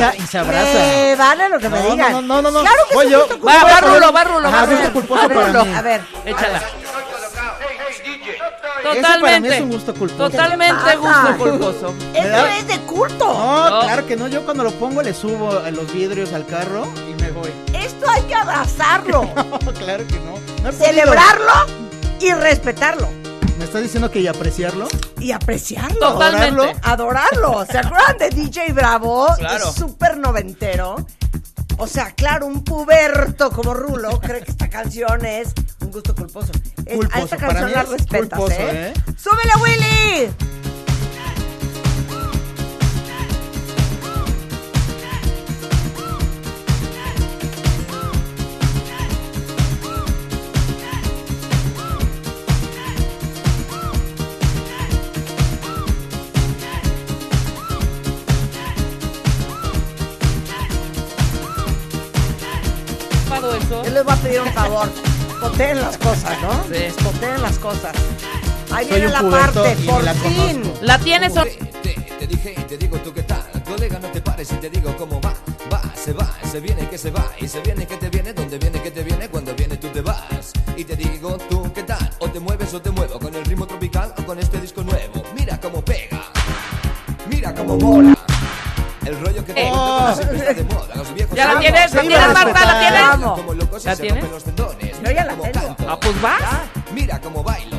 Acerca 0.08 0.22
y 0.24 0.26
se 0.26 0.38
abraza. 0.38 0.72
Me 0.78 1.16
vale 1.16 1.48
lo 1.48 1.58
que 1.58 1.68
me 1.68 1.82
digan. 1.82 2.12
no, 2.12 2.20
no, 2.22 2.42
no, 2.42 2.50
no. 2.50 2.60
Claro 2.60 2.82
que 2.88 2.94
Voy 2.94 3.06
sí, 3.06 3.12
yo. 3.12 3.26
Va, 3.46 3.64
va 3.64 3.80
Rulo, 3.80 4.12
va 4.12 4.24
Rulo, 4.24 4.50
va 4.50 4.62
Ajá, 4.62 4.66
gusto 4.66 4.92
culposo 4.92 5.20
A 5.22 5.28
ver, 5.28 5.36
para 5.36 5.46
Rulo, 5.48 5.64
mí. 5.64 5.74
a 5.74 5.82
ver. 5.82 6.00
Échala. 6.24 6.62
para 8.82 8.94
mí 8.94 9.00
Totalmente. 9.00 9.54
es 9.56 9.60
un 9.62 9.70
gusto 9.70 9.94
culposo. 9.94 10.30
Totalmente 10.30 10.96
gusto 10.96 11.36
culposo. 11.38 11.94
Esto 12.14 12.28
da- 12.28 12.56
es 12.56 12.66
de 12.66 12.78
culto. 12.80 13.24
No, 13.26 13.70
No. 13.70 13.80
claro 13.82 14.06
que 14.06 14.16
no. 14.16 14.28
Yo 14.28 14.44
cuando 14.44 14.64
lo 14.64 14.70
pongo 14.72 15.02
le 15.02 15.14
subo 15.14 15.52
los 15.70 15.92
vidrios 15.92 16.32
al 16.32 16.46
carro 16.46 16.86
y 17.08 17.20
me 17.22 17.30
voy. 17.30 17.52
Esto 17.72 18.06
hay 18.10 18.22
que 18.22 18.34
abrazarlo, 18.34 19.22
No, 19.36 19.58
claro 19.74 20.04
que 20.06 20.16
no. 20.20 20.34
No 20.62 20.72
celebrarlo 20.72 21.52
y 22.20 22.32
respetarlo. 22.32 23.08
¿Me 23.72 23.78
estás 23.78 23.90
diciendo 23.90 24.10
que 24.10 24.20
y 24.20 24.26
apreciarlo? 24.26 24.86
Y 25.18 25.32
apreciarlo. 25.32 25.98
Totalmente. 25.98 26.78
Adorarlo. 26.82 27.64
¿Se 27.64 27.78
acuerdan 27.78 28.18
de 28.18 28.28
DJ 28.28 28.70
Bravo? 28.74 29.28
Claro. 29.38 29.70
Es 29.70 29.74
súper 29.74 30.18
noventero. 30.18 30.96
O 31.78 31.86
sea, 31.86 32.10
claro, 32.10 32.44
un 32.44 32.64
puberto 32.64 33.50
como 33.50 33.72
Rulo 33.72 34.20
cree 34.20 34.42
que 34.42 34.50
esta 34.50 34.68
canción 34.68 35.24
es 35.24 35.54
un 35.80 35.90
gusto 35.90 36.14
culposo. 36.14 36.52
A 37.12 37.20
esta 37.22 37.38
para 37.38 37.60
canción 37.60 37.68
mí 37.68 37.74
la 37.74 37.80
es 37.80 37.88
respetas, 37.88 38.38
culposo, 38.38 38.60
¿eh? 38.60 38.92
¿eh? 38.92 38.94
¡Súbele, 39.16 39.52
Willy! 39.62 40.51
Les 63.92 64.04
voy 64.04 64.12
a 64.12 64.16
pedir 64.16 64.40
un 64.40 64.52
favor. 64.52 64.88
Poteen 65.40 65.80
las 65.80 65.98
cosas, 65.98 66.40
¿no? 66.40 66.64
Sí. 66.72 66.84
Poteen 67.02 67.42
las 67.42 67.58
cosas. 67.58 67.92
Ahí 68.70 68.86
Soy 68.88 69.00
viene 69.00 69.06
un 69.06 69.12
la 69.12 69.30
parte, 69.38 69.76
por 69.86 70.02
la 70.04 70.14
fin. 70.14 70.62
conozco. 70.62 70.78
La 70.82 70.98
tienes. 70.98 71.34
Te, 71.34 71.94
te 72.18 72.26
dije 72.26 72.54
y 72.56 72.62
te 72.62 72.78
digo 72.78 72.96
tú 72.98 73.12
qué 73.12 73.22
tal 73.24 73.42
Colega 73.66 73.98
no 73.98 74.08
te 74.08 74.20
pares 74.20 74.50
y 74.52 74.54
te 74.56 74.70
digo 74.70 74.94
cómo 74.96 75.20
va 75.20 75.34
Va, 75.72 75.82
se 75.96 76.12
va, 76.12 76.30
se 76.50 76.60
viene 76.60 76.88
que 76.88 76.96
se 76.96 77.10
va 77.10 77.24
Y 77.40 77.48
se 77.48 77.60
viene 77.60 77.84
que 77.86 77.96
te 77.96 78.08
viene, 78.08 78.32
donde 78.32 78.58
viene 78.58 78.80
que 78.80 78.90
te 78.92 79.02
viene 79.02 79.28
Cuando 79.28 79.52
viene 79.54 79.76
tú 79.76 79.88
te 79.88 80.00
vas 80.02 80.52
Y 80.76 80.84
te 80.84 80.94
digo 80.94 81.36
tú 81.50 81.70
qué 81.74 81.82
tal 81.82 82.08
O 82.20 82.28
te 82.30 82.38
mueves 82.38 82.72
o 82.74 82.80
te 82.80 82.90
muevo 82.90 83.18
Con 83.18 83.34
el 83.34 83.44
ritmo 83.44 83.66
tropical 83.66 84.14
o 84.16 84.22
con 84.24 84.38
este 84.38 84.60
disco 84.60 84.82
nuevo 84.84 85.24
Mira 85.36 85.58
cómo 85.60 85.84
pega 85.84 86.22
Mira 87.28 87.52
cómo 87.54 87.76
mola 87.76 88.14
el 89.12 89.20
rollo 89.24 89.44
que 89.44 89.52
te 89.54 89.66
está 89.66 90.54
de 90.54 90.64
moda 90.64 90.94
Los 90.96 91.14
viejos 91.14 91.36
¿Ya 91.36 91.54
la 91.54 91.60
tienes? 91.60 91.94
¿La 91.94 92.00
tienes, 92.02 92.28
Marta? 92.32 92.64
¿La 92.66 92.80
tienes? 92.80 93.30
Como 93.36 93.54
locos 93.54 93.84
y 93.84 93.88
¿La 93.88 93.96
se 93.96 94.02
tienes? 94.02 94.22
rompen 94.22 94.34
los 94.34 94.44
tendones 94.44 95.02
Yo 95.02 95.10
ya 95.10 95.24
la 95.24 95.34
tengo. 95.34 95.52
canto. 95.52 95.84
Ah, 95.88 95.98
pues 96.00 96.20
vas. 96.22 96.40
Mira 96.94 97.20
cómo 97.20 97.42
bailo. 97.42 97.71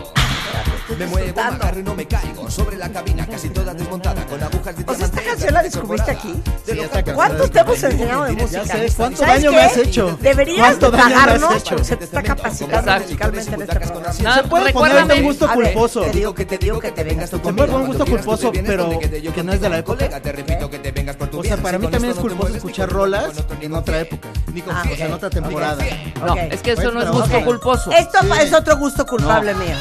Me 0.97 1.07
muevo, 1.07 1.33
me 1.35 1.41
agarro 1.41 1.79
y 1.79 1.83
no 1.83 1.95
me 1.95 2.05
caigo. 2.05 2.49
Sobre 2.51 2.77
la 2.77 2.89
cabina, 2.89 3.25
casi 3.27 3.49
toda 3.49 3.73
desmontada, 3.73 4.25
con 4.25 4.41
agujas 4.43 4.75
de 4.77 4.83
O 4.87 4.93
sea, 4.95 5.05
esta 5.05 5.21
canción 5.23 5.53
la 5.53 5.63
de 5.63 5.69
descubriste 5.69 6.11
aquí. 6.11 6.33
De 6.65 6.75
lo 6.75 6.83
esta 6.83 6.95
canción 7.03 7.15
¿Cuánto 7.15 7.47
te 7.49 7.59
hemos 7.59 7.83
enseñado 7.83 8.23
de 8.25 8.31
música? 8.33 8.63
Ya 8.63 8.73
sé, 8.89 8.93
¿cuánto 8.95 9.17
¿Sabes 9.17 9.35
daño 9.35 9.49
qué? 9.51 9.55
me 9.55 9.61
has 9.63 9.77
hecho? 9.77 10.17
Deberías 10.21 10.59
¿Cuánto 10.59 10.91
daño 10.91 11.05
me 11.05 11.13
has 11.13 11.19
pagarnos 11.25 11.55
hecho? 11.55 11.69
porque 11.69 11.83
se 11.85 11.97
te 11.97 12.03
está 12.05 12.23
capacitando 12.23 12.99
musicalmente 12.99 13.53
en 13.55 13.61
este 13.61 13.75
programa. 13.79 14.13
Se 14.13 14.43
puede 14.43 14.73
poner 14.73 15.03
un 15.03 15.21
gusto 15.23 15.49
culposo. 15.53 16.01
te 16.01 16.11
digo 16.11 16.33
que 16.35 16.45
te 16.45 16.57
digo 16.57 16.79
que 16.79 16.91
te 16.91 17.03
vengas 17.03 17.29
tú 17.29 17.37
Se 17.37 17.41
puede 17.43 17.55
conmigo. 17.55 17.67
poner 17.73 17.81
un 17.81 17.87
gusto 17.97 18.05
culposo, 18.05 18.51
pero 18.65 18.99
que 19.33 19.43
no 19.43 19.53
es 19.53 19.61
de 19.61 19.69
la 19.69 19.77
época. 19.79 20.19
Te 20.21 20.31
repito 20.31 20.69
que 20.69 20.79
te 20.79 20.91
vengas 20.91 21.15
por 21.15 21.27
tu 21.29 21.39
O 21.39 21.43
sea, 21.43 21.57
para 21.57 21.79
mí 21.79 21.87
también 21.87 22.13
es 22.13 22.19
culposo 22.19 22.55
escuchar 22.55 22.89
rolas 22.89 23.31
en 23.61 23.73
otra 23.73 23.97
qué. 23.97 24.01
época. 24.01 24.29
Ah. 24.69 24.83
O 24.91 24.95
sea, 24.95 25.05
en 25.07 25.13
otra 25.13 25.29
temporada. 25.29 25.83
No, 26.25 26.35
es 26.35 26.61
que 26.61 26.71
eso 26.73 26.91
no 26.91 27.01
es 27.01 27.09
gusto 27.09 27.41
culposo. 27.43 27.91
Esto 27.91 28.19
Sí. 28.21 28.27
es 28.41 28.53
otro 28.53 28.77
gusto 28.77 29.05
culpable 29.05 29.53
mío. 29.55 29.75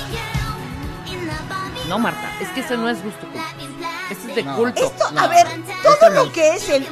No, 1.92 1.98
Marta, 1.98 2.32
es 2.40 2.48
que 2.48 2.60
eso 2.60 2.74
no 2.78 2.88
es 2.88 3.02
gusto 3.04 3.20
culposo. 3.26 3.44
Eso 4.10 4.28
es 4.30 4.34
de 4.34 4.42
No. 4.44 4.56
culto. 4.56 4.82
Esto, 4.86 5.04
a 5.14 5.26
ver, 5.26 5.46
todo 5.82 6.08
lo 6.08 6.32
que 6.32 6.54
es 6.54 6.66
el 6.70 6.86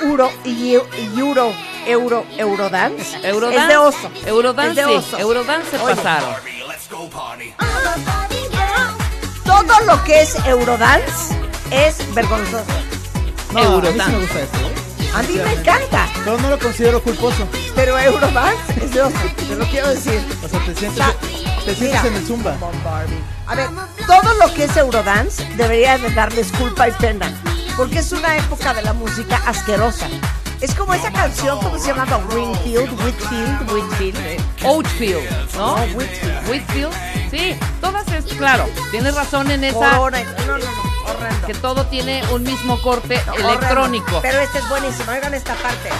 euro, 0.00 0.28
euro, 0.44 1.54
euro, 1.86 2.26
eurodance, 2.36 3.16
Eurodance. 3.28 3.58
es 3.62 3.68
de 3.68 3.76
oso. 3.76 4.10
Eurodance, 4.26 4.70
Es 4.80 4.86
de 4.88 4.92
sí. 4.92 4.98
oso. 4.98 5.18
Eurodance 5.20 5.70
se 5.70 5.84
Oye. 5.84 5.94
pasaron. 5.94 6.34
Todo 9.44 9.80
lo 9.86 10.02
que 10.02 10.20
es 10.22 10.34
eurodance 10.46 11.38
es 11.70 12.14
vergonzoso. 12.14 12.64
No, 13.52 13.60
a 13.60 13.62
mí 13.62 13.68
sí 13.68 13.72
Eurodance. 13.76 14.10
me 14.12 14.18
gusta 14.18 14.40
esto. 14.40 14.58
A 15.14 15.22
mí 15.22 15.34
me 15.44 15.52
encanta, 15.52 16.08
Pero 16.24 16.38
no 16.38 16.50
lo 16.50 16.58
considero 16.58 17.02
culposo. 17.02 17.46
pero 17.74 17.98
eurodance 17.98 18.84
es 18.84 18.92
de 18.92 19.02
te 19.48 19.54
lo 19.56 19.64
quiero 19.66 19.88
decir. 19.88 20.20
O 20.44 20.48
sea, 20.48 20.60
te 20.64 20.74
sientes, 20.74 20.96
sea, 21.04 21.14
te 21.64 21.74
sientes 21.74 21.80
mira. 21.80 22.06
en 22.06 22.14
el 22.14 22.26
zumba. 22.26 22.56
A 23.46 23.54
ver, 23.56 23.68
todo 24.06 24.34
lo 24.34 24.54
que 24.54 24.64
es 24.64 24.76
Eurodance 24.76 25.44
debería 25.56 25.98
de 25.98 26.10
darles 26.14 26.52
culpa 26.52 26.88
y 26.88 26.92
pena, 26.92 27.32
porque 27.76 27.98
es 27.98 28.12
una 28.12 28.36
época 28.36 28.72
de 28.74 28.82
la 28.82 28.92
música 28.92 29.42
asquerosa. 29.46 30.06
Es 30.60 30.74
como 30.74 30.94
esa 30.94 31.10
canción, 31.10 31.58
¿cómo 31.60 31.78
se 31.78 31.88
llamaba? 31.88 32.18
Winfield, 32.32 32.92
Whitfield, 33.02 33.72
Whitfield. 33.72 34.40
Outfield, 34.64 35.54
¿no? 35.56 35.76
No, 35.76 35.82
Whitfield. 35.96 36.48
Whitfield. 36.48 36.92
Sí, 37.30 37.56
todas 37.80 38.06
es, 38.12 38.24
claro, 38.34 38.68
tienes 38.90 39.14
razón 39.14 39.50
en 39.50 39.64
esa, 39.64 39.96
Corona 39.96 40.20
y- 40.20 40.24
No, 40.24 40.46
no, 40.46 40.58
no, 40.58 40.89
horrendo. 41.10 41.46
que 41.46 41.54
todo 41.54 41.86
tiene 41.86 42.22
un 42.32 42.42
mismo 42.42 42.80
corte 42.82 43.20
electrónico. 43.38 44.20
Pero 44.22 44.40
este 44.40 44.58
es 44.58 44.68
buenísimo, 44.68 45.12
oigan 45.12 45.34
esta 45.34 45.54
parte. 45.54 45.90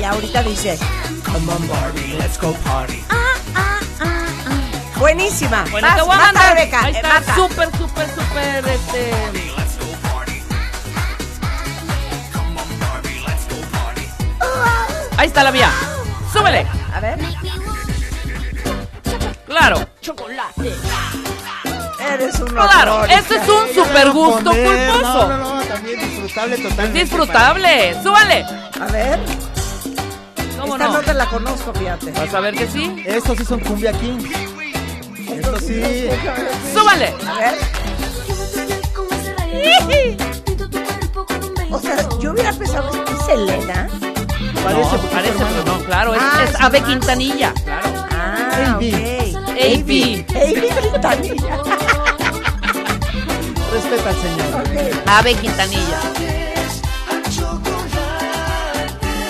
Y 0.00 0.04
ahorita 0.04 0.42
dice, 0.42 0.78
Come 1.24 1.52
on, 1.52 1.68
Barbie, 1.68 2.14
let's 2.18 2.38
go 2.40 2.52
party. 2.64 3.02
buenísima. 4.98 5.64
Bueno, 5.70 5.86
Vas, 5.86 5.96
te 5.96 6.02
voy 6.02 6.12
a 6.14 6.16
mata, 6.16 6.32
mandar. 6.32 6.56
Rebeca, 6.56 6.84
Ahí 6.84 6.94
está, 6.94 7.08
mata. 7.20 7.34
súper, 7.34 7.68
súper, 7.76 8.08
súper, 8.14 8.68
este... 8.68 9.51
Ahí 15.22 15.28
está 15.28 15.44
la 15.44 15.52
mía. 15.52 15.70
Súbele. 16.32 16.66
A 16.92 16.98
ver, 16.98 17.16
Claro, 19.46 19.88
eres 22.12 22.40
un 22.40 22.46
claro. 22.48 23.04
Este 23.04 23.36
es 23.36 23.48
un 23.48 23.72
super 23.72 24.10
gusto 24.10 24.50
culposo. 24.50 25.28
No, 25.28 25.28
no, 25.28 25.54
no, 25.54 25.62
también 25.62 26.00
disfrutable 26.00 26.56
totalmente. 26.56 26.98
Disfrutable. 26.98 28.02
Súbale. 28.02 28.44
A 28.80 28.86
ver, 28.90 29.20
¿Cómo 30.58 30.74
esta 30.74 30.88
no? 30.88 30.92
no? 30.94 31.00
te 31.02 31.14
la 31.14 31.26
conozco, 31.26 31.72
fíjate. 31.72 32.10
Vas 32.10 32.34
a 32.34 32.40
ver 32.40 32.54
que 32.56 32.66
sí. 32.66 33.04
Estos 33.06 33.38
sí 33.38 33.44
son 33.44 33.60
cumbia 33.60 33.92
king. 33.92 34.18
Estos 35.36 35.60
sí. 35.60 36.08
Súbale. 36.74 37.14
A 37.28 37.38
ver, 37.38 37.58
o 41.70 41.78
sea, 41.78 42.08
yo 42.18 42.32
hubiera 42.32 42.52
pensado 42.52 42.90
que 43.04 43.12
es 43.12 43.24
Selena. 43.24 43.88
Parece, 44.62 44.96
No, 44.96 45.02
parece, 45.10 45.44
pero 45.44 45.64
no, 45.78 45.84
claro, 45.84 46.14
es, 46.14 46.20
Ah, 46.22 46.44
es 46.44 46.54
Ave 46.60 46.80
Quintanilla. 46.82 47.52
Claro. 47.64 47.88
Ah, 48.10 48.76
AB. 48.76 48.84
ok. 49.36 49.48
AB. 49.50 50.24
AB 50.34 50.80
Quintanilla. 50.80 51.56
Respeta 53.72 54.08
al 54.10 54.16
señor. 54.16 54.64
Ave 55.06 55.34
Quintanilla. 55.34 55.98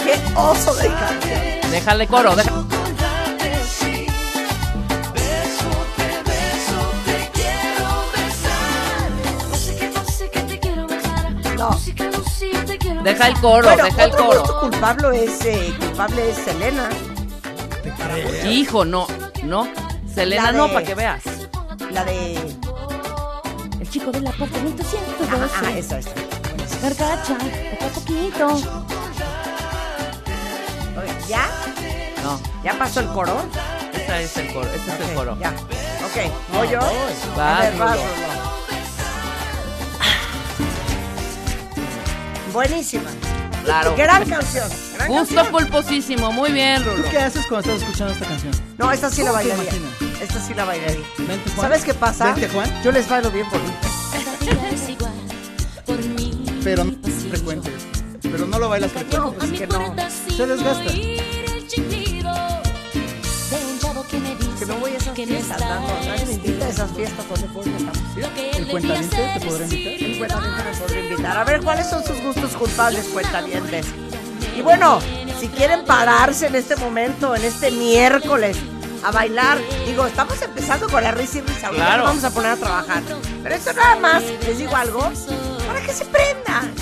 Qué 0.04 0.20
oso 0.34 0.74
de 0.74 0.88
canción. 0.88 1.70
Déjale 1.70 2.06
coro. 2.06 2.34
deja- 2.36 2.50
Deja 13.04 13.28
el 13.28 13.34
coro, 13.40 13.68
Bueno, 13.68 13.84
deja 13.84 14.04
el 14.04 14.10
coro. 14.12 14.40
gusto 14.40 14.60
culpable 14.60 15.24
es, 15.24 15.44
eh, 15.44 15.74
culpable 15.78 16.30
es 16.30 16.36
Selena. 16.38 16.88
Hijo, 18.48 18.84
no, 18.84 19.06
no. 19.42 19.68
Selena 20.12 20.52
de- 20.52 20.58
no, 20.58 20.68
para 20.68 20.84
que 20.84 20.94
veas. 20.94 21.22
La 21.90 22.04
de... 22.04 22.34
El 23.80 23.90
chico 23.90 24.10
del 24.12 24.26
apartamento 24.26 24.82
Ah, 25.30 25.48
ah, 25.64 25.70
esa, 25.76 25.98
esa. 25.98 26.10
Gargacha, 26.82 27.36
poco 27.38 27.84
a 27.84 27.88
poquito. 27.88 28.60
¿Ya? 31.28 31.46
No, 32.22 32.40
¿Ya 32.62 32.78
pasó 32.78 33.00
el 33.00 33.08
coro? 33.08 33.36
ese 33.94 34.22
es 34.24 34.36
el 34.36 34.52
coro, 34.52 34.68
ese 34.68 34.92
es 35.02 35.08
el 35.08 35.14
coro. 35.14 35.36
Ya. 35.40 35.50
Ok, 35.50 36.32
¿voy 36.54 36.68
yo? 36.68 36.80
Vas, 37.36 37.58
A 37.58 37.62
ver, 37.62 37.78
vas, 37.78 37.98
Buenísima. 42.52 43.10
Claro. 43.64 43.94
Gran 43.96 44.28
canción. 44.28 44.68
gran 44.96 45.08
Gusto 45.08 45.34
canción. 45.36 45.52
culposísimo, 45.62 46.32
muy 46.32 46.50
bien, 46.52 46.82
¿Tú 46.82 46.90
Rulo. 46.90 47.08
qué 47.10 47.18
haces 47.18 47.46
cuando 47.46 47.70
estás 47.70 47.82
escuchando 47.88 48.12
esta 48.12 48.26
canción? 48.26 48.52
No, 48.76 48.90
esta 48.90 49.08
sí 49.10 49.22
la 49.22 49.30
¿Cómo 49.30 49.42
te 49.42 49.48
bailaría. 49.50 49.80
Esta 50.20 50.40
sí 50.40 50.54
la 50.54 50.64
bailaría. 50.64 51.04
Vente, 51.18 51.50
Juan. 51.54 51.68
¿Sabes 51.68 51.84
qué 51.84 51.94
pasa? 51.94 52.32
Vente, 52.32 52.48
Juan. 52.48 52.82
Yo 52.82 52.90
les 52.92 53.08
bailo 53.08 53.30
bien 53.30 53.46
bonito. 53.50 53.72
Pero 56.64 56.84
no 56.84 56.92
frecuente. 57.30 57.70
Pero 58.22 58.46
no 58.46 58.58
lo 58.58 58.68
bailas 58.68 58.90
frecuente. 58.92 59.18
No, 59.18 59.32
pues 59.32 59.52
que 59.52 59.66
no. 59.66 59.94
Se 60.36 60.46
desgasta. 60.46 60.92
Que 64.12 64.18
me 64.18 64.36
dice 64.36 64.50
Que 64.58 64.66
no 64.66 64.76
voy 64.76 64.92
a 64.92 64.96
esas 64.98 65.14
que 65.14 65.26
fiestas, 65.26 65.60
no, 65.60 65.80
nadie 66.06 66.26
me 66.26 66.32
invita 66.32 66.66
a 66.66 66.68
esas 66.68 66.90
fiestas 66.92 67.28
donde 67.28 67.46
puedo 67.48 67.70
que 68.34 68.50
¿El 68.50 68.68
cuentaviente 68.68 69.16
te 69.16 69.46
podrá 69.46 69.64
es 69.64 69.72
invitar? 69.72 70.08
El 70.08 70.18
cuentaviente 70.18 70.64
me 70.64 70.76
podría 70.76 71.04
invitar. 71.04 71.36
A 71.38 71.44
ver, 71.44 71.60
¿cuáles 71.62 71.90
son 71.90 72.04
sus 72.04 72.20
gustos 72.20 72.52
culpables, 72.52 73.06
cuentavientes? 73.06 73.86
Y 74.56 74.60
bueno, 74.60 75.00
si 75.40 75.48
quieren 75.48 75.84
pararse 75.84 76.46
en 76.46 76.54
este 76.54 76.76
momento, 76.76 77.34
en 77.34 77.44
este 77.44 77.70
miércoles, 77.70 78.56
a 79.02 79.10
bailar, 79.10 79.58
digo, 79.86 80.06
estamos 80.06 80.40
empezando 80.42 80.88
con 80.88 81.02
la 81.02 81.10
risa 81.10 81.38
y 81.38 81.40
risa, 81.40 81.70
Claro. 81.70 81.98
nos 81.98 82.06
vamos 82.06 82.24
a 82.24 82.30
poner 82.30 82.50
a 82.52 82.56
trabajar. 82.56 83.02
Pero 83.42 83.54
esto 83.54 83.72
nada 83.72 83.96
más, 83.96 84.22
les 84.22 84.58
digo 84.58 84.76
algo, 84.76 85.10
para 85.66 85.80
que 85.80 85.92
se 85.92 86.04
prendan, 86.04 86.72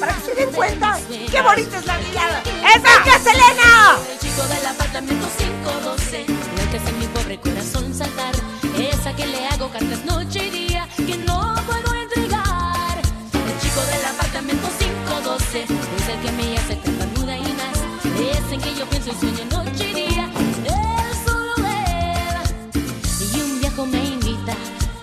para 0.00 0.14
que 0.14 0.20
se 0.22 0.34
den 0.34 0.50
cuenta 0.52 0.98
qué 1.30 1.40
bonita 1.42 1.78
es 1.78 1.86
la. 1.86 1.98
¡Esa 1.98 3.02
que 3.04 3.18
Selena! 3.18 3.98
El 4.10 4.18
chico 4.18 4.42
del 4.46 4.66
apartamento 4.66 5.26
512 5.38 6.45
Que 6.70 6.78
hace 6.78 6.92
mi 6.92 7.06
pobre 7.06 7.38
corazón 7.38 7.94
saltar. 7.94 8.34
Esa 8.76 9.14
que 9.14 9.26
le 9.26 9.46
hago 9.46 9.68
cartas 9.70 10.04
noche 10.04 10.46
y 10.46 10.50
día 10.50 10.88
Que 10.96 11.16
no 11.18 11.54
puedo 11.66 11.94
entregar. 11.94 12.98
El 12.98 13.60
chico 13.60 13.80
del 13.82 14.04
apartamento 14.04 14.66
512 14.78 15.62
Es 15.62 16.08
el 16.08 16.20
que 16.20 16.32
me 16.32 16.58
hace 16.58 16.76
tartamuda 16.76 17.36
y 17.38 17.42
más. 17.42 17.78
Es 18.20 18.52
en 18.52 18.60
que 18.60 18.74
yo 18.74 18.86
pienso 18.86 19.10
y 19.10 19.14
sueño 19.14 19.44
noche 19.50 19.90
y 19.90 19.94
día 19.94 20.28
Él 20.64 21.16
solo 21.24 21.54
él 21.56 23.34
Y 23.34 23.40
un 23.40 23.60
viejo 23.60 23.86
me 23.86 24.04
invita 24.04 24.54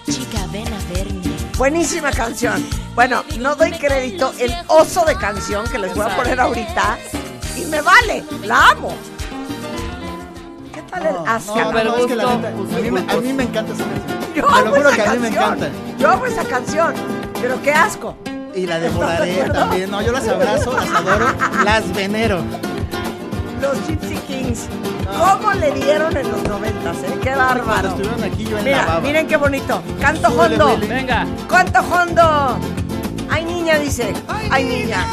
Chica 0.05 0.45
ven 0.51 0.67
a 0.67 0.93
verme 0.93 1.33
Buenísima 1.57 2.11
canción. 2.11 2.65
Bueno, 2.95 3.23
no 3.39 3.55
doy 3.55 3.71
crédito 3.71 4.33
el 4.39 4.53
oso 4.67 5.05
de 5.05 5.15
canción 5.15 5.65
que 5.69 5.79
les 5.79 5.93
voy 5.95 6.03
a 6.03 6.15
poner 6.15 6.39
ahorita 6.39 6.97
y 7.55 7.65
me 7.65 7.81
vale, 7.81 8.23
la 8.43 8.71
amo. 8.71 9.12
¿Qué 11.03 11.09
tal 11.09 11.17
el 11.17 11.23
No, 11.25 11.31
asca? 11.31 11.53
no, 11.53 11.83
no, 11.83 11.97
es 11.97 12.05
que 12.05 12.15
la 12.15 12.35
neta, 12.35 12.51
gusto 12.51 12.75
a 12.77 12.79
mí, 12.79 12.91
me- 12.91 12.99
a 12.99 13.03
culposo. 13.03 13.21
mí 13.21 13.33
me 13.33 13.43
encanta 13.43 13.73
esa 13.73 13.83
canción. 13.83 14.19
Yo 14.35 14.45
Te 14.47 14.63
lo 14.63 14.75
juro 14.75 14.89
esa 14.89 14.95
que 14.95 15.01
a 15.09 15.13
mí 15.13 15.19
me 15.19 15.29
canción. 15.29 15.43
encanta. 15.43 15.67
Yo 15.99 16.09
amo 16.09 16.25
esa 16.25 16.43
canción, 16.45 16.93
pero 17.41 17.61
qué 17.61 17.71
asco. 17.73 18.15
Y 18.55 18.65
la 18.67 18.77
¿Estás 18.77 18.81
de 18.81 18.89
devoraré 18.89 19.49
también. 19.51 19.91
No, 19.91 20.01
yo 20.01 20.11
las 20.11 20.27
abrazo, 20.27 20.73
las 20.73 20.89
adoro, 20.91 21.25
las 21.65 21.93
venero. 21.95 22.39
Los 23.61 23.87
Gypsy 23.87 24.15
Kings. 24.27 24.67
¿Cómo 25.17 25.53
le 25.53 25.71
dieron 25.73 26.15
en 26.17 26.29
los 26.31 26.43
noventas? 26.43 26.97
Eh? 27.03 27.19
Qué 27.21 27.35
bárbaro. 27.35 27.89
estuvieron 27.89 28.23
aquí 28.23 28.43
yo 28.45 28.57
en 28.57 28.65
la 28.65 28.71
Mira, 28.71 28.85
baba. 28.85 28.99
miren 29.01 29.27
qué 29.27 29.37
bonito. 29.37 29.81
Canto 30.01 30.29
Súbele, 30.29 30.55
hondo. 30.55 30.75
Willy. 30.75 30.87
Venga. 30.87 31.25
Canto 31.47 31.79
hondo. 31.79 32.57
Ay, 33.29 33.45
niña, 33.45 33.77
dice. 33.79 34.13
Ay, 34.51 34.63
niña. 34.65 35.05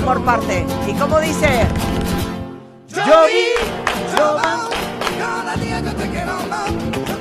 Mejor 0.00 0.24
parte. 0.24 0.64
¿Y 0.86 0.92
cómo 0.94 1.20
dice? 1.20 1.48
Yo 2.88 3.02
vi, 3.26 4.16
yo 4.16 4.36
Cada 5.18 5.56
día 5.56 5.80
yo 5.80 5.92
te 5.94 6.08
quiero 6.08 6.32
más. 6.48 6.70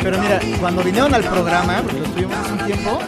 Pero 0.02 0.18
mira, 0.20 0.40
cuando 0.60 0.84
vinieron 0.84 1.14
al 1.14 1.24
programa, 1.24 1.82
porque 1.84 2.00
lo 2.00 2.06
tuvimos 2.08 2.38
hace 2.38 2.52
un 2.54 2.58
tiempo, 2.66 3.00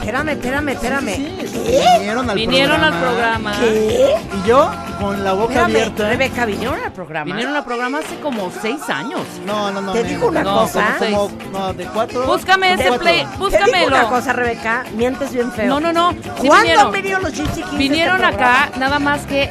Espérame, 0.00 0.28
espérame, 0.32 0.68
espérame. 0.68 1.14
sí, 1.14 1.62
¿Qué? 1.64 1.84
vinieron 1.98 2.28
al 2.30 2.36
Vinieron 2.36 2.76
programa. 2.76 2.96
al 2.96 3.02
programa. 3.02 3.52
¿Qué? 3.58 4.16
Y 4.44 4.48
yo, 4.48 4.70
con 5.00 5.22
la 5.24 5.32
boca 5.32 5.52
Espérame, 5.54 5.70
abierta. 5.70 6.08
Rebeca, 6.08 6.44
¿vinieron 6.46 6.80
al 6.80 6.92
programa? 6.92 7.24
Vinieron 7.26 7.56
al 7.56 7.64
programa 7.64 7.98
hace 7.98 8.18
como 8.20 8.50
seis 8.62 8.88
años. 8.88 9.22
No, 9.46 9.70
no, 9.70 9.80
no. 9.80 9.92
Te 9.92 10.02
me- 10.02 10.08
digo 10.08 10.28
una 10.28 10.42
No, 10.42 10.56
cosa. 10.62 10.96
como 10.98 11.28
Como, 11.28 11.30
no, 11.52 11.72
de 11.74 11.84
cuatro. 11.86 12.26
Búscame 12.26 12.72
ese 12.74 12.84
cuatro. 12.88 12.98
play, 13.02 13.18
Te 13.20 13.26
digo 13.30 13.38
búscamelo. 13.38 13.86
una 13.88 14.08
cosa, 14.08 14.32
Rebeca, 14.32 14.84
mientes 14.94 15.32
bien 15.32 15.52
feo. 15.52 15.68
No, 15.68 15.80
no, 15.80 15.92
no. 15.92 16.12
sí 16.12 16.18
¿Cuándo 16.46 16.56
vinieron. 16.62 16.86
han 16.86 16.92
venido 16.92 17.18
los 17.20 17.32
Vinieron 17.76 18.16
este 18.16 18.28
programa? 18.32 18.62
acá, 18.64 18.78
nada 18.78 18.98
más 18.98 19.20
que. 19.26 19.50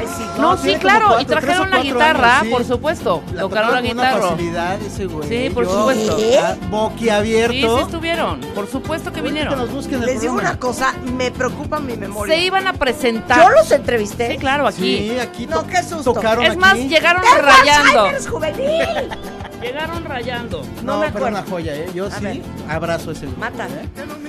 Ay, 0.00 0.06
sí. 0.16 0.24
No, 0.36 0.42
No, 0.42 0.56
sí, 0.56 0.74
claro. 0.76 1.06
cuatro, 1.08 1.20
y 1.22 1.24
trajeron 1.26 1.70
la 1.70 1.78
guitarra, 1.80 2.32
años, 2.38 2.44
sí. 2.44 2.50
por 2.50 2.64
supuesto. 2.64 3.22
La 3.34 3.40
Tocaron 3.42 3.72
la 3.74 3.80
guitarra. 3.82 4.20
facilidad 4.30 4.80
ese 4.82 5.04
güey. 5.06 5.28
Sí, 5.28 5.50
por 5.50 5.64
Yo, 5.64 5.78
supuesto. 5.78 6.16
¿Qué? 6.16 6.38
ah, 6.38 6.56
Boquiabierto. 6.70 7.52
Sí, 7.52 7.60
sí 7.60 7.80
estuvieron. 7.82 8.40
Por 8.54 8.66
supuesto 8.70 9.12
que 9.12 9.20
vinieron. 9.20 9.52
Que 9.52 9.60
nos 9.60 9.70
busquen 9.70 10.00
el 10.00 10.06
Les 10.06 10.20
digo 10.22 10.32
una 10.34 10.58
cosa, 10.58 10.94
me 11.16 11.30
preocupa 11.30 11.80
mi 11.80 11.96
memoria. 11.96 12.34
Se 12.34 12.40
iban 12.40 12.66
a 12.66 12.72
presentar. 12.72 13.38
Yo 13.42 13.50
los 13.50 13.70
entrevisté. 13.70 14.32
Sí, 14.32 14.38
claro, 14.38 14.66
aquí. 14.66 15.10
Sí, 15.10 15.18
aquí 15.18 15.46
No, 15.46 15.66
qué 15.66 15.82
susto. 15.82 16.14
tocaron 16.14 16.44
Es 16.44 16.56
más, 16.56 16.72
aquí. 16.72 16.88
llegaron 16.88 17.22
¡Tengo 17.22 17.36
rayando. 17.42 18.08
Juvenil! 18.30 19.08
Llegaron 19.60 20.04
rayando. 20.06 20.62
No 20.82 20.94
No, 20.94 21.00
me 21.00 21.06
acuerdo. 21.08 21.28
una 21.28 21.42
joya, 21.42 21.74
¿eh? 21.74 21.90
Yo 21.94 22.06
A 22.06 22.10
sí 22.10 22.24
ver. 22.24 22.40
abrazo 22.66 23.10
ese 23.10 23.26
grupo. 23.26 23.40
Mata. 23.40 23.68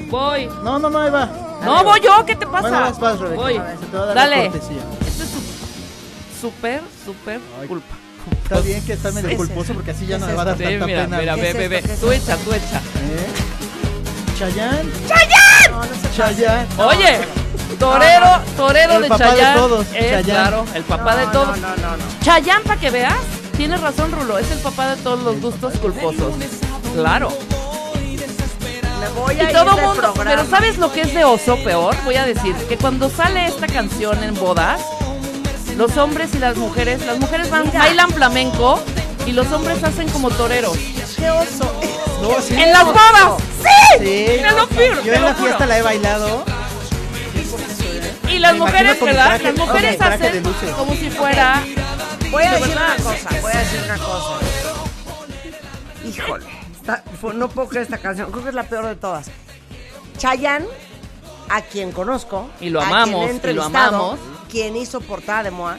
Voy. 0.10 0.47
No, 0.62 0.77
no, 0.77 0.89
no, 0.89 0.99
ahí 0.99 1.10
va. 1.10 1.29
No, 1.63 1.86
voy 1.86 2.01
yo. 2.01 2.25
¿Qué 2.25 2.36
te 2.36 2.45
pasa? 2.45 2.62
Bueno, 2.63 2.79
vas, 2.81 2.99
vas, 2.99 3.17
Rebeca. 3.19 3.41
Voy. 3.41 3.55
A 3.55 3.63
ver, 3.63 3.77
se 3.77 3.86
te 3.86 3.95
va 3.97 4.03
a 4.03 4.05
dar 4.07 4.15
la 4.17 4.21
Dale. 4.27 4.49
cortesía. 4.49 4.81
Súper, 6.41 6.82
súper 7.06 7.39
culpa. 7.67 7.95
Está 8.43 8.60
bien 8.62 8.84
que 8.86 8.93
está 8.93 9.12
medio 9.12 9.30
¿Qué 9.30 9.34
es 9.36 9.38
culposo 9.38 9.73
porque 9.73 9.91
así 9.91 10.06
ya 10.06 10.15
¿Qué 10.17 10.21
no 10.21 10.27
me 10.27 10.34
va 10.34 10.41
a 10.41 10.45
dar 10.45 10.58
Sí, 10.58 10.63
tanta 10.63 10.86
mira, 10.86 11.04
pena. 11.06 11.17
mira, 11.17 11.36
¿Qué 11.36 11.41
ve, 11.41 11.54
ve, 11.54 11.67
ve. 11.67 11.82
¿Qué 11.82 11.93
es 11.93 11.99
Tú 11.99 12.12
echa, 12.12 12.38
tú 12.38 12.51
echa. 12.54 12.77
¿Eh? 12.77 13.27
Chayán. 14.39 14.91
No, 15.71 15.77
no 15.77 15.84
se 15.86 16.17
Chayán. 16.17 16.67
Oye, 16.77 17.19
torero, 17.80 18.41
torero 18.58 18.93
El 18.95 19.01
de 19.04 19.08
papá 19.08 19.25
de 19.25 19.32
Chayán. 19.39 19.56
todos, 19.58 19.88
Es, 19.93 19.93
Chayán. 20.10 20.23
claro, 20.23 20.65
el 20.75 20.84
papá 20.84 21.15
de 21.15 21.27
todos. 21.27 21.58
No, 21.60 21.67
no, 21.69 21.75
no, 21.77 21.97
no. 21.97 22.04
Chayán, 22.23 22.63
para 22.63 22.80
que 22.80 22.89
veas, 22.89 23.13
tienes 23.58 23.82
razón, 23.82 24.12
Rulo, 24.12 24.38
es 24.38 24.49
el 24.51 24.60
papá 24.60 24.95
de 24.95 25.01
todos 25.01 25.21
los 25.23 25.39
gustos 25.41 25.73
culposos. 25.80 26.34
Claro. 26.95 27.32
Me 28.99 29.08
voy 29.19 29.39
a 29.39 29.49
Y 29.49 29.54
todo 29.54 29.77
mundo, 29.77 30.13
programa. 30.13 30.23
pero 30.43 30.45
¿sabes 30.49 30.77
lo 30.77 30.91
que 30.91 31.01
es 31.01 31.13
de 31.13 31.23
oso 31.23 31.56
peor? 31.63 31.95
Voy 32.06 32.15
a 32.15 32.25
decir 32.25 32.54
que 32.69 32.77
cuando 32.77 33.10
sale 33.10 33.47
esta 33.47 33.65
canción 33.67 34.23
en 34.23 34.36
bodas, 34.36 34.80
los 35.77 35.97
hombres 35.97 36.34
y 36.36 36.39
las 36.39 36.57
mujeres, 36.57 37.05
las 37.05 37.17
mujeres 37.19 37.49
van, 37.49 37.65
Mira. 37.67 37.79
bailan 37.79 38.10
flamenco 38.12 38.81
y 39.25 39.31
los 39.31 39.51
hombres 39.51 39.84
hacen 39.84 40.10
como 40.10 40.29
toreros. 40.29 40.77
¡Qué 41.17 41.29
oso! 41.29 41.71
No, 42.21 42.41
sí. 42.41 42.53
¡En 42.55 42.71
las 42.71 42.86
bodas! 42.86 43.41
¡Sí! 43.62 43.99
Sí. 43.99 44.25
Lo 44.43 44.69
Yo 45.03 45.13
en 45.13 45.21
lo 45.21 45.27
la 45.29 45.36
fiesta 45.36 45.65
la 45.65 45.77
he 45.77 45.81
bailado. 45.81 46.43
Y 48.29 48.39
las 48.39 48.53
Me 48.53 48.60
mujeres, 48.60 48.99
¿verdad? 49.01 49.25
traje- 49.27 49.43
Las 49.43 49.55
mujeres 49.57 50.01
hacen 50.01 50.43
como 50.75 50.93
si 50.93 51.10
fuera... 51.10 51.63
Voy 52.31 52.43
a 52.43 52.51
De 52.51 52.60
decir 52.60 52.69
verdad. 52.75 52.95
una 52.97 53.03
cosa, 53.12 53.29
voy 53.41 53.51
a 53.51 53.57
decir 53.60 53.79
una 53.84 53.97
cosa. 53.97 54.39
Híjole, 56.07 56.45
está- 56.79 57.03
fue- 57.19 57.34
no 57.34 57.49
puedo 57.49 57.67
creer 57.67 57.84
esta 57.84 57.97
canción, 57.97 58.31
creo 58.31 58.43
que 58.43 58.49
es 58.49 58.55
la 58.55 58.63
peor 58.63 58.86
de 58.86 58.95
todas. 58.95 59.27
Chayanne, 60.17 60.65
a 61.51 61.61
quien 61.61 61.91
conozco, 61.91 62.49
Y 62.59 62.69
lo 62.69 62.81
a 62.81 62.85
amamos, 62.87 63.25
quien 63.29 63.41
he 63.43 63.51
y 63.51 63.53
lo 63.53 63.63
amamos. 63.63 64.19
quien 64.49 64.75
hizo 64.77 65.01
portada 65.01 65.43
de 65.43 65.51
Moa. 65.51 65.77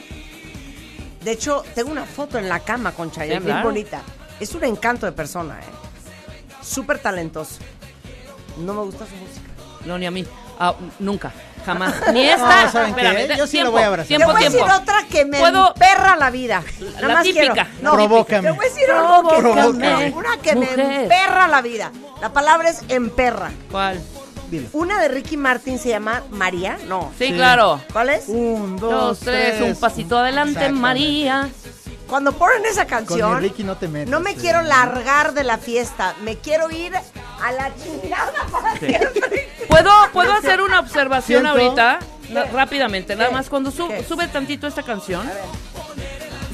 De 1.21 1.31
hecho, 1.31 1.63
tengo 1.73 1.91
una 1.91 2.05
foto 2.05 2.37
en 2.37 2.49
la 2.49 2.59
cama 2.59 2.91
con 2.91 3.09
Chayanne, 3.11 3.39
Sí, 3.39 3.45
bien 3.45 3.63
bonita. 3.63 4.01
Es 4.39 4.53
un 4.55 4.63
encanto 4.65 5.05
de 5.05 5.11
persona, 5.13 5.59
¿eh? 5.59 5.63
Súper 6.61 6.99
talentoso. 6.99 7.55
No 8.57 8.73
me 8.73 8.81
gusta 8.81 9.05
su 9.05 9.15
música. 9.15 9.49
No, 9.85 9.97
ni 9.97 10.05
a 10.05 10.11
mí. 10.11 10.25
Ah, 10.59 10.75
nunca, 10.99 11.31
jamás. 11.65 11.93
Ni 12.13 12.21
esta. 12.27 12.65
No, 12.65 12.71
¿saben 12.71 12.93
qué? 12.93 13.01
espérame, 13.01 13.27
de- 13.27 13.37
Yo 13.37 13.45
sí 13.47 13.53
tiempo, 13.53 13.71
voy 13.71 13.81
a 13.81 13.87
abrazar. 13.87 14.07
Te 14.07 14.15
Tiempo, 14.15 14.31
voy 14.33 14.41
a 14.41 14.45
decir 14.45 14.59
tiempo. 14.63 14.81
otra 14.81 15.03
que 15.09 15.25
me 15.25 15.39
¿Puedo? 15.39 15.67
emperra 15.73 16.15
la 16.15 16.29
vida. 16.29 16.63
Nada 16.79 17.07
La 17.07 17.13
más 17.15 17.23
típica, 17.23 17.53
quiero. 17.53 17.69
la 17.81 17.91
Provócame. 17.91 18.47
Te 18.49 18.51
voy 18.55 18.65
a 18.65 18.69
decir 18.69 18.91
algo 18.91 19.29
que 19.29 19.35
Provócame, 19.37 20.13
una 20.15 20.37
que 20.37 20.55
me 20.55 20.73
emperra 21.03 21.47
la 21.47 21.61
vida. 21.61 21.91
La 22.21 22.31
palabra 22.31 22.69
es 22.69 22.81
emperra. 22.89 23.51
¿Cuál? 23.71 24.01
Dilo. 24.53 24.69
Una 24.73 24.99
de 25.01 25.07
Ricky 25.07 25.35
Martin 25.37 25.79
se 25.79 25.89
llama 25.89 26.23
María. 26.31 26.77
No. 26.87 27.11
Sí, 27.17 27.27
Sí. 27.27 27.33
claro. 27.33 27.81
¿Cuál 27.91 28.09
es? 28.09 28.25
Un, 28.27 28.77
dos, 28.77 28.91
Dos, 28.91 29.19
tres, 29.19 29.59
un 29.61 29.75
pasito 29.75 30.17
adelante. 30.17 30.69
María. 30.69 31.49
Cuando 32.07 32.31
ponen 32.33 32.63
esa 32.65 32.85
canción, 32.85 33.39
Ricky 33.41 33.63
no 33.63 33.77
te 33.77 33.87
metas. 33.87 34.09
no 34.11 34.19
me 34.19 34.35
quiero 34.35 34.61
largar 34.61 35.33
de 35.33 35.43
la 35.43 35.57
fiesta. 35.57 36.13
Me 36.23 36.37
quiero 36.37 36.69
ir 36.69 36.93
a 36.95 37.51
la 37.51 37.71
chingada 37.75 38.33
para 38.51 38.77
siempre. 38.77 39.49
¿Puedo, 39.67 39.89
¿puedo 40.11 40.31
hacer 40.33 40.61
una 40.61 40.79
observación 40.79 41.41
Siento- 41.43 41.59
ahorita? 41.63 41.99
Rápidamente, 42.53 43.15
nada 43.15 43.31
más. 43.31 43.49
Cuando 43.49 43.71
sube 43.71 44.27
tantito 44.31 44.67
esta 44.67 44.83
canción, 44.83 45.27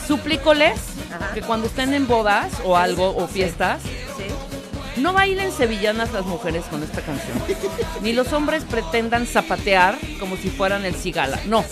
suplícoles 0.07 0.79
Ajá. 1.13 1.33
que 1.33 1.41
cuando 1.41 1.67
estén 1.67 1.93
en 1.93 2.07
bodas 2.07 2.51
o 2.63 2.77
algo, 2.77 3.15
o 3.15 3.27
fiestas, 3.27 3.81
Sí. 3.83 3.89
No 4.97 5.13
bailen 5.13 5.51
sevillanas 5.51 6.11
las 6.11 6.25
mujeres 6.25 6.65
con 6.69 6.83
esta 6.83 7.01
canción. 7.01 7.37
Ni 8.01 8.13
los 8.13 8.31
hombres 8.33 8.63
pretendan 8.65 9.25
zapatear 9.25 9.97
como 10.19 10.35
si 10.37 10.49
fueran 10.49 10.85
el 10.85 10.95
cigala. 10.95 11.39
No. 11.45 11.63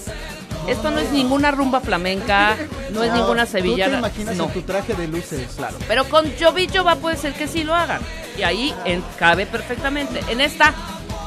Esto 0.67 0.91
no 0.91 0.99
es 0.99 1.11
ninguna 1.11 1.51
rumba 1.51 1.79
flamenca, 1.79 2.57
no 2.91 3.01
es 3.03 3.09
No, 3.11 3.15
ninguna 3.17 3.45
Tú 3.45 3.53
sevillana. 3.53 3.93
te 3.93 3.99
imaginas 3.99 4.35
no. 4.35 4.45
en 4.45 4.51
tu 4.53 4.61
traje 4.63 4.93
de 4.95 5.07
luces. 5.07 5.47
Claro, 5.55 5.77
pero 5.87 6.03
con 6.09 6.25
Jovi 6.37 6.67
Jova 6.67 6.95
puede 6.97 7.15
ser 7.15 7.33
que 7.33 7.47
sí 7.47 7.63
lo 7.63 7.73
hagan. 7.73 8.01
Y 8.37 8.43
ahí 8.43 8.73
cabe 9.17 9.45
perfectamente. 9.45 10.19
En 10.29 10.41
esta, 10.41 10.73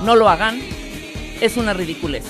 no 0.03 0.14
lo 0.14 0.29
hagan. 0.29 0.61
Es 1.40 1.57
una 1.57 1.72
ridiculez. 1.72 2.24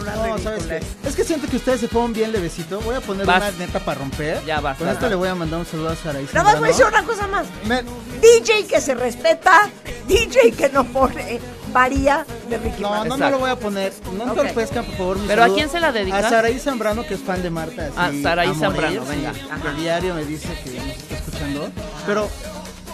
No, 0.00 0.38
¿sabes 0.38 0.64
qué? 0.64 0.80
Es 1.06 1.14
que 1.16 1.24
siento 1.24 1.46
que 1.48 1.56
ustedes 1.56 1.80
se 1.80 1.88
fueron 1.88 2.12
bien 2.12 2.32
levecito. 2.32 2.80
Voy 2.80 2.94
a 2.96 3.00
poner 3.00 3.26
Vas. 3.26 3.42
una 3.54 3.66
neta 3.66 3.80
para 3.80 4.00
romper. 4.00 4.44
Ya 4.44 4.60
vas, 4.60 4.78
Con 4.78 4.88
esto 4.88 5.08
le 5.08 5.14
voy 5.14 5.28
a 5.28 5.34
mandar 5.34 5.60
un 5.60 5.66
saludo 5.66 5.90
a 5.90 5.96
Saraí 5.96 6.26
Nada 6.32 6.44
más 6.44 6.58
voy 6.58 6.68
a 6.68 6.72
decir 6.72 6.86
una 6.86 7.02
cosa 7.04 7.26
más. 7.26 7.46
Me- 7.64 7.82
DJ 8.20 8.66
que 8.66 8.80
se 8.80 8.94
respeta, 8.94 9.68
DJ 10.08 10.52
que 10.52 10.68
no 10.70 10.84
pone, 10.84 11.40
varía 11.72 12.24
de 12.48 12.58
Ricky 12.58 12.82
No, 12.82 12.90
Martin. 12.90 13.08
no, 13.10 13.16
no 13.16 13.24
Exacto. 13.26 13.30
lo 13.30 13.38
voy 13.40 13.50
a 13.50 13.56
poner. 13.58 13.92
No 14.16 14.32
Ok. 14.32 14.34
te 14.42 14.50
ofrezcan, 14.50 14.84
por 14.86 14.96
favor. 14.96 15.18
mi 15.18 15.26
¿Pero 15.28 15.44
a 15.44 15.48
quién 15.48 15.68
se 15.68 15.80
la 15.80 15.92
dedicas? 15.92 16.24
A 16.24 16.30
Saraí 16.30 16.58
Zambrano, 16.58 17.04
que 17.06 17.14
es 17.14 17.20
fan 17.20 17.42
de 17.42 17.50
Marta. 17.50 17.90
Ah, 17.96 18.06
así, 18.06 18.22
Saraí 18.22 18.48
a 18.48 18.52
morir, 18.52 18.64
Zambrano, 18.80 19.04
venga. 19.06 19.32
El 19.70 19.76
diario 19.76 20.14
me 20.14 20.24
dice 20.24 20.48
que 20.64 20.70
nos 20.78 20.86
está 20.88 21.14
escuchando. 21.16 21.68
Pero 22.06 22.28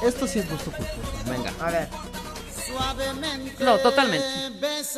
esto 0.07 0.27
sí 0.27 0.39
es 0.41 0.51
gusto 0.51 0.71
culposo. 0.73 0.99
Venga. 1.31 1.53
A 1.61 1.71
ver, 1.71 1.89
No, 3.61 3.77
totalmente. 3.79 4.27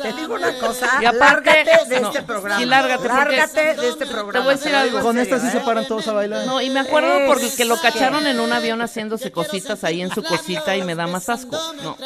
te 0.01 0.13
digo 0.13 0.35
una 0.35 0.57
cosa, 0.57 0.87
Y 1.01 1.05
aparte- 1.05 1.51
lárgate 1.53 1.89
de 1.89 1.99
no, 2.01 2.07
este 2.09 2.23
programa. 2.23 2.59
sí, 2.61 2.65
lárgate, 2.65 3.07
Lárgate 3.07 3.75
de 3.75 3.89
este 3.89 4.05
programa. 4.05 4.31
Te 4.31 4.39
voy 4.39 4.53
a 4.53 4.57
decir 4.57 4.75
algo. 4.75 5.01
Con 5.01 5.17
esta 5.19 5.39
sí 5.39 5.49
se 5.49 5.57
¿eh? 5.57 5.61
paran 5.65 5.85
todos 5.85 6.07
a 6.07 6.13
bailar. 6.13 6.45
No, 6.45 6.61
y 6.61 6.69
me 6.69 6.79
acuerdo 6.79 7.13
Es 7.17 7.27
porque 7.27 7.65
lo 7.65 7.79
cacharon 7.81 8.25
en 8.25 8.39
un 8.39 8.53
avión 8.53 8.81
haciéndose 8.81 9.31
cositas 9.31 9.83
ahí 9.83 10.01
en 10.01 10.13
su 10.13 10.23
cosita 10.23 10.75
y 10.77 10.83
me 10.83 10.95
da 10.95 11.07
más 11.07 11.27
asco. 11.29 11.57
No. 11.83 11.97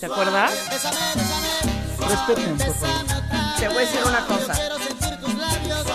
¿Te 0.00 0.06
acuerdas? 0.06 0.52
Respeten, 1.98 2.56
por 2.56 2.74
favor. 2.74 2.96
Te 3.58 3.68
voy 3.68 3.76
a 3.76 3.80
decir 3.80 4.00
una 4.06 4.26
cosa. 4.26 4.54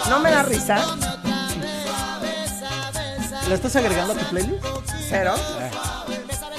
No 0.10 0.20
me 0.20 0.32
da 0.32 0.44
risa, 0.44 0.86
¿La 3.50 3.56
estás 3.56 3.76
agregando 3.76 4.14
a 4.14 4.18
tu 4.18 4.26
playlist? 4.26 4.64
cero. 5.10 5.36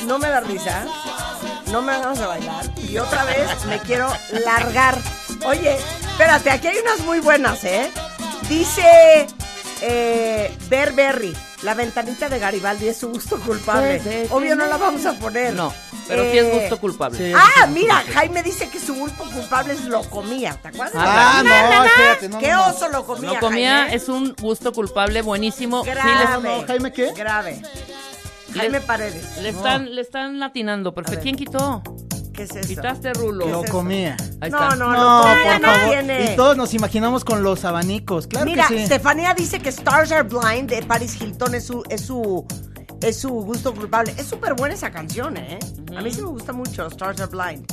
No 0.06 0.18
me 0.18 0.28
da 0.28 0.40
risa, 0.40 0.84
no 1.74 1.82
me 1.82 1.90
da 1.92 1.98
ganas 1.98 2.18
de 2.20 2.26
bailar. 2.26 2.64
Y 2.88 2.98
otra 2.98 3.24
vez 3.24 3.64
me 3.66 3.80
quiero 3.80 4.08
largar. 4.44 4.96
Oye, 5.44 5.76
espérate, 6.08 6.52
aquí 6.52 6.68
hay 6.68 6.78
unas 6.78 7.00
muy 7.00 7.18
buenas, 7.18 7.64
¿eh? 7.64 7.90
Dice 8.48 9.26
eh, 9.80 10.56
Berberry, 10.68 11.36
la 11.62 11.74
ventanita 11.74 12.28
de 12.28 12.38
Garibaldi 12.38 12.86
es 12.86 12.98
su 12.98 13.08
gusto 13.08 13.40
culpable. 13.40 14.28
Obvio 14.30 14.54
no 14.54 14.66
la 14.66 14.76
vamos 14.76 15.04
a 15.04 15.14
poner. 15.14 15.52
No, 15.52 15.74
pero 16.06 16.22
sí 16.30 16.38
es 16.38 16.44
Eh, 16.44 16.58
gusto 16.60 16.78
culpable. 16.78 17.18
Sí. 17.18 17.32
Ah, 17.36 17.66
mira, 17.66 18.04
Jaime 18.14 18.44
dice 18.44 18.68
que 18.68 18.78
su 18.78 18.94
gusto 18.94 19.24
culpable 19.24 19.72
es 19.72 19.80
lo 19.86 20.02
comía. 20.08 20.56
¿Te 20.62 20.68
acuerdas? 20.68 20.94
Ah, 20.96 21.42
no, 21.44 21.84
espérate, 21.86 22.28
no, 22.28 22.38
¿Qué 22.38 22.50
no, 22.52 22.68
no. 22.68 22.72
oso 22.72 22.88
lo 22.88 23.04
comía? 23.04 23.32
No 23.32 23.40
comía, 23.40 23.76
Jaime? 23.80 23.96
es 23.96 24.08
un 24.08 24.32
gusto 24.40 24.72
culpable 24.72 25.22
buenísimo. 25.22 25.82
Sí, 25.82 25.90
grave. 25.90 26.60
no, 26.60 26.66
¿Jaime 26.68 26.92
qué? 26.92 27.12
Grave. 27.14 27.60
Le- 28.54 28.60
Jaime 28.60 28.80
Paredes. 28.80 29.36
le, 29.36 29.42
le 29.42 29.48
están, 29.50 29.94
le 29.94 30.00
están 30.00 30.38
latinando. 30.40 30.94
Perfecto. 30.94 31.22
¿Quién 31.22 31.36
quitó? 31.36 31.82
¿Qué 32.32 32.44
es 32.44 32.50
eso? 32.56 32.66
Quitaste 32.66 33.12
rulo. 33.12 33.46
Lo 33.46 33.64
comía. 33.64 34.16
Ahí 34.40 34.50
No, 34.50 34.56
está. 34.62 34.76
no, 34.76 34.90
No, 34.92 35.22
por 35.22 35.60
no 35.60 35.68
favor. 35.68 36.04
Y 36.32 36.36
todos 36.36 36.56
nos 36.56 36.74
imaginamos 36.74 37.24
con 37.24 37.42
los 37.44 37.64
abanicos. 37.64 38.26
Claro 38.26 38.46
Mira, 38.46 38.66
que 38.66 38.76
sí. 38.78 38.82
Estefanía 38.82 39.34
dice 39.34 39.60
que 39.60 39.68
Stars 39.68 40.10
Are 40.10 40.24
Blind 40.28 40.68
de 40.68 40.82
Paris 40.82 41.20
Hilton 41.20 41.54
es 41.54 41.64
su, 41.66 41.84
es 41.88 42.00
su, 42.00 42.44
es 43.00 43.20
su 43.20 43.28
gusto 43.28 43.72
culpable. 43.72 44.14
Es 44.18 44.26
súper 44.26 44.54
buena 44.54 44.74
esa 44.74 44.90
canción, 44.90 45.36
¿eh? 45.36 45.58
A 45.96 46.00
mí 46.02 46.10
sí 46.12 46.22
me 46.22 46.28
gusta 46.28 46.52
mucho 46.52 46.86
Stars 46.88 47.20
Are 47.20 47.30
Blind. 47.30 47.66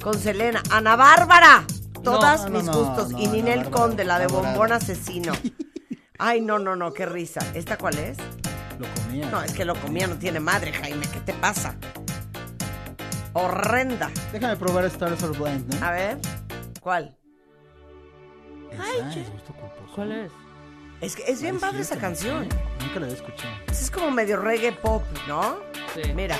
Con 0.00 0.18
Selena. 0.20 0.62
Ana 0.70 0.94
Bárbara. 0.94 1.64
Todas 2.04 2.48
mis 2.50 2.64
no, 2.64 2.72
gustos. 2.72 3.10
no, 3.10 3.18
y 3.18 3.26
Ninel 3.26 3.70
Conde, 3.70 4.04
la 4.04 4.18
de. 4.18 4.26
Bombón 4.28 4.70
Asesino. 4.72 5.32
Ay, 6.18 6.42
no, 6.42 6.58
no, 6.60 6.76
no, 6.76 6.92
qué 6.92 7.06
risa. 7.06 7.40
¿Esta 7.54 7.76
cuál 7.78 7.98
es? 7.98 8.18
Lo 8.78 8.86
comía. 8.94 9.30
No, 9.30 9.42
es 9.42 9.52
que 9.52 9.64
lo 9.64 9.74
comía, 9.76 10.06
no 10.06 10.16
tiene 10.16 10.40
madre, 10.40 10.72
Jaime. 10.72 11.06
¿Qué 11.12 11.20
te 11.20 11.32
pasa? 11.34 11.76
Horrenda. 13.32 14.10
Déjame 14.32 14.56
probar 14.56 14.84
Stars 14.86 15.22
Are 15.22 15.36
Blind, 15.36 15.74
¿no? 15.74 15.86
A 15.86 15.90
ver, 15.90 16.18
¿cuál? 16.80 17.16
Esa 18.70 19.20
es 19.20 19.30
gusto 19.30 19.52
culposo. 19.52 19.92
¿Cuál 19.94 20.12
es? 20.12 20.32
Es 21.00 21.16
que 21.16 21.30
es 21.30 21.42
bien 21.42 21.56
Ay, 21.56 21.60
padre 21.60 21.76
sí, 21.78 21.82
esa 21.82 21.98
canción. 21.98 22.48
Nunca 22.80 23.00
la 23.00 23.06
había 23.06 23.16
escuchado. 23.16 23.54
Es 23.70 23.90
como 23.90 24.10
medio 24.10 24.36
reggae 24.38 24.72
pop, 24.72 25.02
¿no? 25.28 25.56
Sí. 25.94 26.12
Mira. 26.14 26.36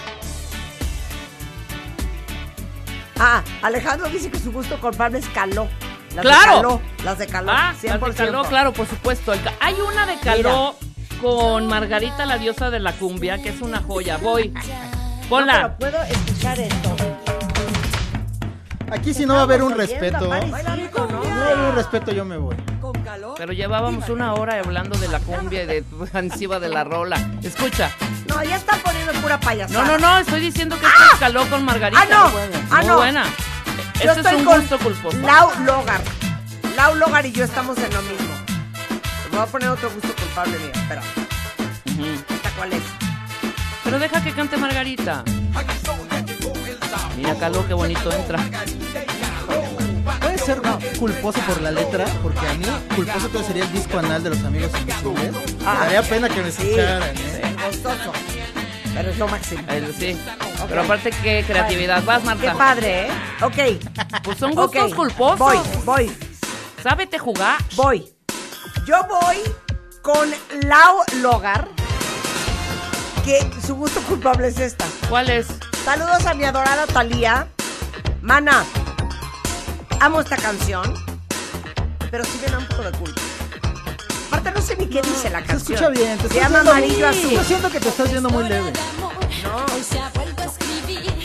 Ah, 3.19 3.43
Alejandro 3.63 4.09
dice 4.09 4.31
que 4.31 4.39
su 4.39 4.53
gusto 4.53 4.81
culpable 4.81 5.19
es 5.19 5.29
caló. 5.29 5.69
Las 6.15 6.25
¡Claro! 6.25 6.53
De 6.53 6.57
caló, 6.57 6.81
las 7.05 7.19
de 7.19 7.27
caló. 7.27 7.53
Ah, 7.53 7.75
100%. 7.81 7.89
las 8.01 8.01
de 8.01 8.25
Caló, 8.25 8.45
claro, 8.45 8.73
por 8.73 8.87
supuesto. 8.87 9.33
Hay 9.61 9.75
una 9.81 10.07
de 10.07 10.19
Caló 10.19 10.77
con 11.21 11.67
Margarita, 11.67 12.27
la 12.27 12.39
diosa 12.39 12.71
de 12.71 12.81
la 12.81 12.93
cumbia, 12.93 13.39
que 13.43 13.51
es 13.51 13.61
una 13.61 13.81
joya. 13.83 14.17
Voy. 14.19 14.49
No, 14.49 14.61
Ponla. 15.29 15.77
pero 15.79 15.93
puedo 15.99 16.05
escuchar 16.05 16.61
esto. 16.61 16.97
Aquí 18.93 19.15
si 19.15 19.27
no 19.27 19.35
va 19.35 19.41
a 19.41 19.43
haber 19.45 19.63
un 19.63 19.75
respeto. 19.77 20.25
Hilton, 20.37 20.51
No 21.11 21.21
va 21.23 21.37
a 21.37 21.45
haber 21.47 21.59
un 21.71 21.75
respeto, 21.75 22.13
yo 22.13 22.25
me 22.25 22.37
voy. 22.37 22.55
Pero 23.37 23.53
llevábamos 23.53 24.09
una 24.09 24.35
hora 24.35 24.59
hablando 24.63 24.97
de 24.99 25.09
la 25.09 25.19
cumbia 25.21 25.63
y 25.65 25.67
de 25.67 25.85
encima 26.15 26.61
de 26.61 26.69
la 26.69 26.85
rola. 26.85 27.17
Escucha. 27.43 27.91
No, 28.29 28.43
ya 28.45 28.57
está 28.57 28.77
poniendo 28.77 29.13
pura 29.15 29.41
payasada. 29.41 29.85
No, 29.85 29.93
no, 29.93 29.99
no, 29.99 30.19
estoy 30.19 30.41
diciendo 30.41 30.79
que 30.79 30.87
esto 30.87 30.99
es 31.15 31.19
Caló 31.19 31.45
con 31.49 31.65
Margarita. 31.65 32.03
Ah, 32.03 32.07
no. 32.09 32.31
Muy 32.31 32.41
Ah, 32.71 32.77
Muy 32.79 32.87
no. 32.87 32.97
buena. 32.97 33.25
Yo 34.05 34.11
Este 34.13 34.29
es 34.29 34.35
un 34.35 34.45
con 34.45 34.61
gusto 34.61 34.79
culposo. 34.79 35.19
Lau 35.19 35.51
Logar. 35.65 36.01
Lau 36.77 36.95
Logar 36.97 37.25
y 37.27 37.33
yo 37.33 37.45
estamos 37.45 37.79
en 37.79 37.93
lo 37.95 38.03
mismo. 38.03 38.24
Me 39.35 39.41
voy 39.41 39.49
a 39.49 39.51
poner 39.51 39.69
otro 39.71 39.91
gusto 39.91 40.15
culpable 40.15 40.57
mío. 40.59 40.71
Espera. 40.73 41.03
¿Esta 42.35 42.51
cuál 42.57 42.73
es? 42.73 42.83
Pero 43.83 43.99
deja 43.99 44.23
que 44.23 44.31
cante 44.33 44.57
Margarita. 44.57 45.25
Mira, 47.17 47.35
Caló, 47.35 47.67
qué 47.67 47.75
bonito 47.75 48.13
entra. 48.13 48.39
Puede 50.21 50.39
ser 50.39 50.61
culposo 51.01 51.41
por 51.49 51.61
la 51.63 51.73
letra, 51.73 52.05
porque 52.23 52.47
a 52.47 52.55
mí 52.55 52.65
culposo 52.95 53.29
todo 53.29 53.43
sería 53.43 53.65
el 53.65 53.73
disco 53.73 53.99
anal 53.99 54.23
de 54.23 54.31
los 54.31 54.45
amigos 54.45 54.71
invisibles. 54.79 55.33
Ah. 55.67 55.79
Daría 55.81 56.03
pena 56.03 56.29
que 56.29 56.41
me 56.41 56.53
Sí. 56.53 56.63
escucharan, 56.63 57.03
¿eh? 57.03 57.57
Gostoso. 57.67 58.13
Pero 58.95 59.11
es 59.11 59.19
lo 59.19 59.27
máximo. 59.27 59.63
El- 59.69 59.93
sí. 59.97 60.17
Pero 60.69 60.83
aparte, 60.83 61.11
qué 61.25 61.43
creatividad. 61.45 62.05
Vas, 62.05 62.21
Qué 62.21 62.27
Marta. 62.27 62.55
padre, 62.55 63.07
¿eh? 63.09 63.11
Ok. 63.43 64.23
Pues 64.23 64.39
son 64.39 64.53
gustos 64.55 64.95
culposos. 64.95 65.39
Voy, 65.39 65.59
voy, 65.85 66.13
Sábete 66.83 67.19
jugar. 67.19 67.59
voy. 67.75 68.14
Yo 68.87 68.97
voy 69.09 69.37
con 70.03 70.31
Lau 70.67 70.99
Logar, 71.23 71.69
que 73.25 73.41
su 73.67 73.75
gusto 73.77 74.01
culpable 74.03 74.49
es 74.49 74.59
esta. 74.59 74.85
¿Cuál 75.09 75.31
es? 75.31 75.47
Saludos 75.85 76.27
a 76.27 76.35
mi 76.35 76.45
adorada 76.45 76.87
Talía. 76.87 77.49
Mana, 78.21 78.65
amo 80.01 80.21
esta 80.21 80.37
canción, 80.37 80.83
pero 82.11 82.25
sí 82.25 82.39
me 82.45 82.51
da 82.51 82.59
un 82.59 82.67
poco 82.67 82.83
de 82.83 82.93
culpa. 82.93 83.21
Aparte 84.29 84.51
no 84.53 84.63
sé 84.63 84.77
ni 84.77 84.87
qué 84.87 85.03
dice 85.03 85.31
la 85.31 85.41
Se 85.41 85.47
canción. 85.47 85.79
escucha 85.79 85.89
bien. 85.91 86.19
Te 86.19 86.29
Se 86.29 86.35
llama 86.41 86.61
Amarillo 86.61 87.09
Azul. 87.09 87.31
Yo 87.31 87.45
siento 87.45 87.71
que 87.71 87.81
te 87.81 87.89
estás 87.89 88.11
viendo 88.11 88.31
muy 88.31 88.45
leve. 88.49 88.73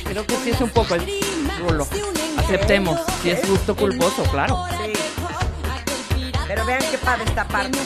Creo 0.06 0.26
que 0.26 0.36
sí 0.38 0.50
es 0.52 0.62
un 0.62 0.70
poco 0.70 0.96
el 0.96 1.06
rulo. 1.60 1.88
Aceptemos. 2.38 3.00
Si 3.22 3.30
es 3.32 3.48
gusto 3.50 3.76
culposo, 3.76 4.24
claro. 4.32 4.66
Sí. 4.72 4.94
Pero 6.50 6.66
vean 6.66 6.82
qué 6.90 6.98
padre 6.98 7.26
esta 7.26 7.48
parte. 7.48 7.78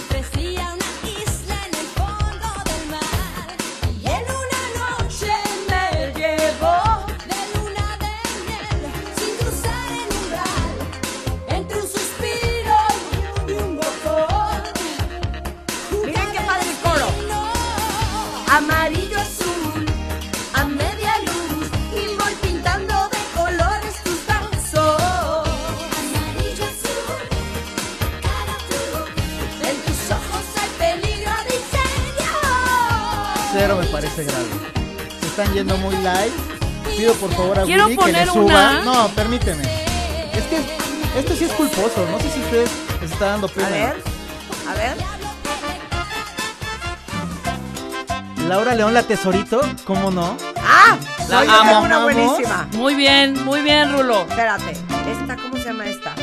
Se 34.15 35.25
están 35.27 35.53
yendo 35.53 35.77
muy 35.77 35.95
light. 35.97 36.33
Pido 36.95 37.13
por 37.15 37.31
favor 37.31 37.59
a 37.59 37.63
Quiero 37.63 37.87
Willy 37.87 37.97
que 37.97 38.11
le 38.11 38.25
suba. 38.27 38.43
una. 38.43 38.81
No, 38.81 39.07
permíteme. 39.09 39.63
Es 39.63 40.43
que 40.43 41.19
esto 41.19 41.35
sí 41.35 41.45
es 41.45 41.51
culposo. 41.53 42.07
No 42.11 42.19
sé 42.19 42.29
si 42.29 42.39
ustedes 42.41 42.69
les 43.01 43.11
está 43.11 43.25
dando 43.27 43.47
pena. 43.47 43.67
A 43.67 43.71
ver, 43.71 44.03
a 44.69 44.73
ver. 44.75 44.97
Laura 48.47 48.75
León, 48.75 48.93
la 48.93 49.03
tesorito, 49.03 49.61
¿cómo 49.85 50.11
no? 50.11 50.37
¡Ah! 50.57 50.97
La 51.29 51.39
amo, 51.39 51.81
una 51.81 52.03
buenísima. 52.03 52.67
Muy 52.73 52.93
bien, 52.93 53.43
muy 53.45 53.61
bien, 53.61 53.91
Rulo. 53.93 54.21
Espérate. 54.29 54.71
¿Esta 54.71 55.37
cómo 55.37 55.57
se 55.57 55.63
llama 55.65 55.87
esta? 55.87 56.13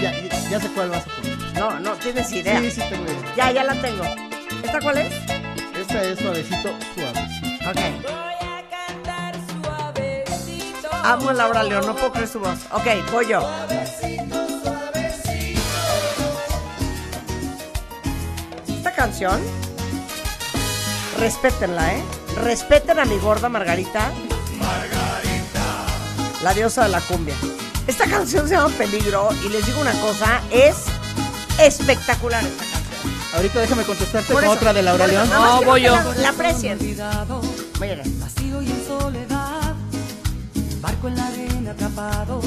Ya, 0.00 0.12
ya 0.50 0.60
sé 0.60 0.68
cuál 0.74 0.90
vas 0.90 1.06
a 1.06 1.10
poner. 1.16 1.38
No, 1.54 1.80
no 1.80 1.92
tienes 1.92 2.30
idea. 2.32 2.60
Sí, 2.60 2.70
sí 2.72 2.82
tengo 2.90 3.04
idea. 3.04 3.34
Ya, 3.36 3.52
ya 3.52 3.64
la 3.64 3.74
tengo. 3.80 4.02
¿Esta 4.62 4.80
cuál 4.80 4.98
es? 4.98 5.14
Esta 5.90 6.04
es 6.04 6.20
suavecito, 6.20 6.70
suavecito. 6.94 7.68
Ok. 7.68 7.80
Amo 11.02 11.30
a 11.30 11.32
Laura 11.32 11.64
León, 11.64 11.84
no 11.84 11.96
puedo 11.96 12.12
creer 12.12 12.28
su 12.28 12.38
voz. 12.38 12.60
Ok, 12.70 12.86
voy 13.10 13.26
yo. 13.26 13.40
Esta 18.68 18.92
canción, 18.94 19.42
respétenla, 21.18 21.94
¿eh? 21.94 22.04
Respeten 22.36 23.00
a 23.00 23.04
mi 23.04 23.18
gorda 23.18 23.48
Margarita. 23.48 24.12
La 26.44 26.54
diosa 26.54 26.84
de 26.84 26.90
la 26.90 27.00
cumbia. 27.00 27.34
Esta 27.88 28.06
canción 28.06 28.46
se 28.46 28.54
llama 28.54 28.72
Peligro 28.78 29.30
y 29.44 29.48
les 29.48 29.66
digo 29.66 29.80
una 29.80 30.00
cosa, 30.00 30.40
es 30.52 30.84
espectacular 31.58 32.44
esta. 32.44 32.69
Ahorita 33.34 33.60
déjame 33.60 33.84
contestarte 33.84 34.32
con 34.32 34.44
otra 34.44 34.72
de 34.72 34.82
Laura 34.82 35.06
León. 35.06 35.28
No, 35.30 35.62
voy 35.62 35.82
yo. 35.82 35.94
La, 36.18 36.30
aprecien. 36.30 36.78
Vacío 36.78 38.62
y 38.62 38.70
en 38.70 38.86
soledad, 38.86 39.74
barco 40.80 41.08
en 41.08 41.16
la 41.16 41.26
arena 41.26 41.70
atrapado, 41.70 42.40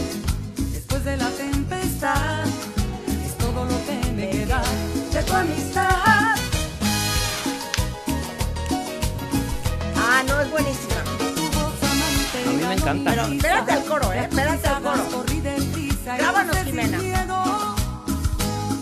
después 0.74 1.04
de 1.06 1.18
la 1.18 1.30
tempestad, 1.30 2.46
es 3.26 3.38
todo 3.38 3.66
lo 3.66 3.86
que 3.86 4.12
me 4.12 4.30
queda 4.30 4.62
de 5.14 5.24
tu 5.24 5.34
amistad. 5.34 6.36
Ah, 9.96 10.24
no, 10.28 10.42
es 10.42 10.52
buenísima. 10.52 11.02
A 12.46 12.52
mí 12.52 12.64
me 12.68 12.74
encanta. 12.74 13.10
Pero 13.12 13.26
espérate 13.28 13.72
al 13.72 13.86
coro, 13.86 14.14
¿eh? 14.14 14.28
Espérate 14.30 14.68
al 14.68 14.84
coro. 14.84 15.04
Grábanos, 16.18 16.58
Jimena. 16.66 17.00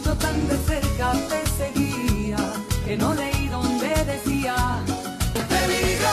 Yo 0.04 0.14
tan 0.16 0.48
de 0.48 0.58
cerca 0.68 1.14
que 2.92 2.98
no 2.98 3.14
leí 3.14 3.48
donde 3.48 3.88
decía 4.04 4.54
peligro, 5.48 6.10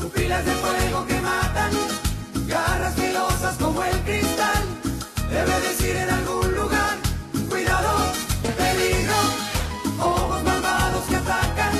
pupilas 0.00 0.42
de 0.46 0.52
fuego 0.52 1.06
que 1.06 1.20
matan, 1.20 1.72
garras 2.46 2.94
filosas 2.94 3.56
como 3.58 3.84
el 3.84 3.98
cristal. 4.06 4.62
Debe 5.28 5.60
decir 5.60 5.96
en 5.96 6.08
algún 6.08 6.54
lugar, 6.54 6.96
cuidado, 7.50 7.90
peligro, 8.56 9.18
ojos 9.98 10.42
malvados 10.42 11.04
que 11.04 11.16
atacan, 11.16 11.74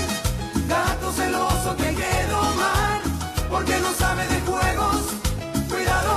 gato 0.68 1.12
celoso 1.12 1.76
que 1.78 1.86
hay 1.86 1.94
que 1.94 2.26
domar, 2.28 3.00
porque 3.48 3.78
no 3.78 3.90
sabe 3.94 4.26
de 4.26 4.40
juegos, 4.42 5.00
cuidado. 5.70 6.12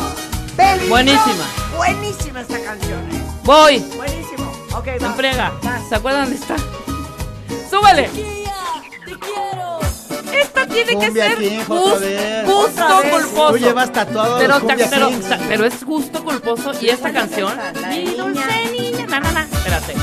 Peligro. 0.58 0.90
Buenísima. 0.90 1.46
Buenísima 1.78 2.42
esta 2.42 2.60
canción, 2.66 3.02
¿eh? 3.14 3.24
Voy. 3.46 3.80
Buenísimo. 3.96 4.52
Ok, 4.76 4.88
va. 5.02 5.54
Vas. 5.64 5.88
¿Se 5.88 5.96
acuerdan 5.96 6.30
de 6.30 6.36
esta? 6.36 6.58
¡Súbele! 7.84 8.10
Te 9.06 9.20
quiero. 9.20 9.80
Esta 10.42 10.66
tiene 10.68 10.86
que 10.98 11.06
Cumbia 11.08 11.28
ser 11.28 11.38
gust- 11.68 12.00
vez. 12.00 12.46
gusto 12.46 12.86
culposo. 13.12 13.52
Tú 13.52 13.58
llevas 13.58 13.92
tatuado 13.92 14.38
pero, 14.40 14.60
Cumbia 14.62 14.88
pero, 14.90 15.10
pero 15.50 15.66
es 15.66 15.84
gusto 15.84 16.24
culposo 16.24 16.72
y 16.80 16.90
esta 16.90 17.12
¿Cuál 17.12 17.16
es 17.26 17.30
canción. 17.30 17.54
Mi 17.90 18.06
dulce 18.16 18.42
niña. 18.72 19.06
Na, 19.08 19.20
na, 19.20 19.32
na. 19.34 19.42
Espérate. 19.42 19.94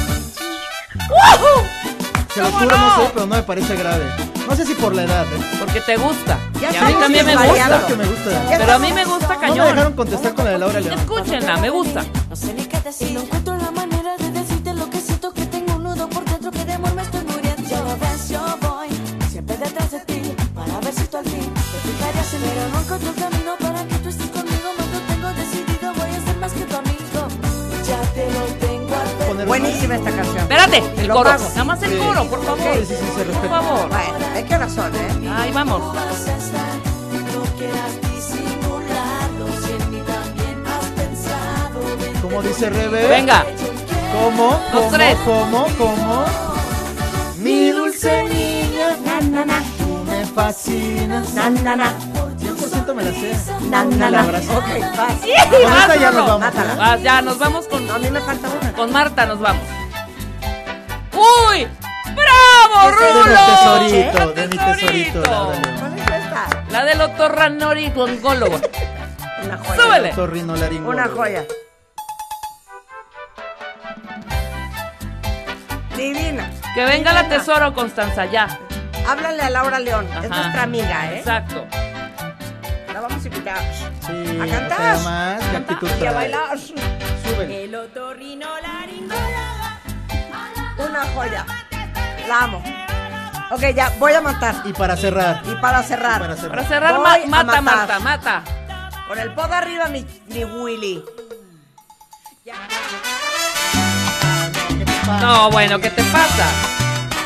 Se 2.35 2.41
lo 2.41 2.47
¿Cómo 2.47 2.59
juro, 2.61 2.77
no 2.77 2.87
no? 2.97 2.97
sé, 3.05 3.11
pero 3.15 3.27
no 3.27 3.37
me 3.37 3.43
parece 3.43 3.75
grave. 3.77 4.05
No 4.49 4.55
sé 4.57 4.65
si 4.67 4.75
por 4.75 4.95
la 4.95 5.03
edad, 5.05 5.25
¿eh? 5.33 5.41
Porque 5.59 5.81
te 5.81 5.97
gusta. 5.97 6.39
Ya 6.61 6.73
y 6.73 6.77
a 6.77 6.83
mí 6.83 6.93
también 6.95 7.27
me 7.27 7.35
gusta. 7.37 7.55
Claro 7.67 7.87
que 7.87 7.97
me 7.97 8.05
gusta. 8.05 8.45
Pero 8.59 8.73
a 8.73 8.79
mí 8.79 8.93
me 8.93 9.05
gusta 9.05 9.35
No 9.35 9.41
me 9.41 9.47
cañón. 9.49 9.67
dejaron 9.69 9.93
contestar 9.95 10.35
con 10.35 10.45
la 10.45 10.51
de 10.53 10.59
Laura 10.59 10.81
León. 10.81 10.99
Escúchenla, 10.99 11.57
me 11.57 11.71
gusta. 11.71 12.05
No 12.29 12.37
sé 12.37 12.53
ni 12.55 12.65
qué 12.67 12.79
decir. 12.81 13.19
Al 21.19 21.25
fin 21.25 21.53
te 21.55 21.89
fijarías 21.89 22.35
en 22.35 22.41
mí. 22.43 22.49
Pero 22.55 22.69
no 22.69 22.81
encuentro 22.81 23.11
el 23.11 23.17
camino 23.17 23.53
para 23.61 23.85
que 23.87 23.95
tú 23.97 24.09
estés 24.09 24.31
conmigo. 24.31 24.69
No 24.79 24.85
lo 24.87 25.01
tengo 25.07 25.29
decidido, 25.41 25.93
voy 25.95 26.11
a 26.11 26.21
ser 26.27 26.37
más 26.39 26.53
que 26.53 26.65
tu 26.65 26.77
amigo. 26.77 27.21
Ya 27.87 28.01
te 28.15 28.31
lo 28.31 28.45
tengo 28.67 28.95
advertido. 28.95 29.29
Poner 29.29 29.47
Buenísima 29.47 29.95
esta 29.97 30.11
canción. 30.13 30.39
Espérate, 30.39 30.79
el 30.99 31.09
Lo 31.09 31.15
coro. 31.15 31.31
pago. 31.31 31.49
Nada 31.51 31.65
más 31.65 31.83
el 31.83 31.99
coro, 31.99 32.25
por 32.27 32.45
favor. 32.45 32.75
Sí, 32.79 32.87
sí, 32.87 32.95
sí, 32.95 33.07
se 33.17 33.25
Por 33.25 33.49
favor. 33.49 33.89
Bueno, 33.89 34.35
¿de 34.35 34.45
qué 34.45 34.59
razón, 34.59 34.93
eh? 34.95 35.29
Ahí 35.31 35.53
vamos. 35.53 35.83
Como 42.23 42.43
dice 42.43 42.71
Rebe. 42.71 43.07
Venga. 43.09 43.45
¿Cómo? 44.13 44.61
Los 44.73 44.85
¿Cómo? 44.85 44.97
tres. 44.97 45.17
¿Cómo? 45.25 45.67
¿Cómo? 45.79 46.25
Mi 47.39 47.71
dulce 47.71 48.25
niña, 48.25 48.97
Na, 49.05 49.21
na, 49.21 49.45
na, 49.47 49.63
fascinas. 50.31 51.35
na, 51.35 51.51
na, 51.51 51.77
na, 51.77 51.93
100% 52.39 52.95
me 52.95 53.03
la 53.05 53.13
sé. 53.13 53.37
na, 53.69 53.85
na, 53.85 54.11
la 54.11 54.23
na. 54.23 54.39
Ok, 54.39 54.69
vas. 54.97 55.15
Con 55.51 55.73
esta 55.73 55.97
ya 55.97 56.11
nos 56.11 56.27
vamos. 56.27 56.41
Mátala. 56.41 56.77
Ah, 56.81 56.97
ya, 56.97 57.23
nos 57.23 57.39
vamos 57.39 57.67
con, 57.69 57.87
No, 57.87 57.95
a 57.95 57.99
mí 57.99 58.11
me 58.11 58.21
falta 58.21 58.49
una. 58.61 58.73
con 58.73 58.93
Marta, 58.93 59.27
nos 59.27 59.41
vamos. 59.41 59.63
¡Uy! 61.13 61.69
¡Bravo, 62.15 62.91
Rulo! 62.91 63.25
De 63.25 63.89
mi 63.91 63.93
tesorito, 63.93 64.23
¡El 64.23 64.35
de 64.35 64.49
mi 64.49 64.57
tesorito. 64.57 65.23
¿Cuál 65.23 65.99
es 65.99 66.25
esta? 66.25 66.65
La 66.71 66.85
del 66.85 67.01
otorrinolaringólogo. 67.01 68.61
Una 69.45 69.57
joya. 69.59 69.83
¡Súbele! 69.83 70.13
Otorrinolaringólogo. 70.13 70.91
Una 70.93 71.09
joya. 71.17 71.45
Divina. 75.97 76.51
Que 76.75 76.85
venga 76.85 77.13
la 77.13 77.23
Divina. 77.25 77.39
tesoro, 77.39 77.75
Constanza, 77.75 78.27
ya. 78.27 78.47
Háblale 79.09 79.43
a 79.43 79.51
Laura 79.51 79.79
León. 79.79 80.07
Es 80.23 80.29
nuestra 80.31 80.63
amiga, 80.63 81.13
¿eh? 81.13 81.19
Exacto. 81.19 81.67
La 82.93 83.01
vamos 83.01 83.25
a 83.25 83.29
invitar. 83.29 83.59
Sí, 84.07 84.39
A 84.41 84.47
cantar. 84.47 84.99
más, 85.01 85.45
qué 85.45 85.57
actitud 85.57 85.89
Y 86.01 86.07
a 86.07 86.13
bailar. 86.13 86.59
Súbele. 86.59 87.65
El 87.65 87.75
otorrinolaringólogo. 87.75 89.21
Una 90.79 91.05
joya. 91.15 91.45
La 92.29 92.41
amo. 92.45 92.63
Ok, 93.51 93.63
ya, 93.75 93.91
voy 93.99 94.13
a 94.13 94.21
matar. 94.21 94.55
Y 94.65 94.73
para 94.73 94.97
cerrar. 94.97 95.43
Y 95.45 95.55
para 95.61 95.83
cerrar. 95.83 96.21
Para 96.21 96.37
cerrar. 96.37 96.51
Para 96.51 96.65
cerrar, 96.69 96.95
Voy 96.95 97.27
ma- 97.29 97.41
a 97.41 97.45
mata. 97.45 97.61
Marta, 97.61 97.99
mata. 97.99 98.43
Con 99.09 99.19
el 99.19 99.33
pod 99.35 99.53
arriba, 99.53 99.89
mi, 99.89 100.07
mi 100.29 100.45
Willy. 100.45 101.03
No, 105.21 105.51
bueno, 105.51 105.79
¿qué 105.81 105.91
te 105.91 106.03
pasa? 106.05 106.47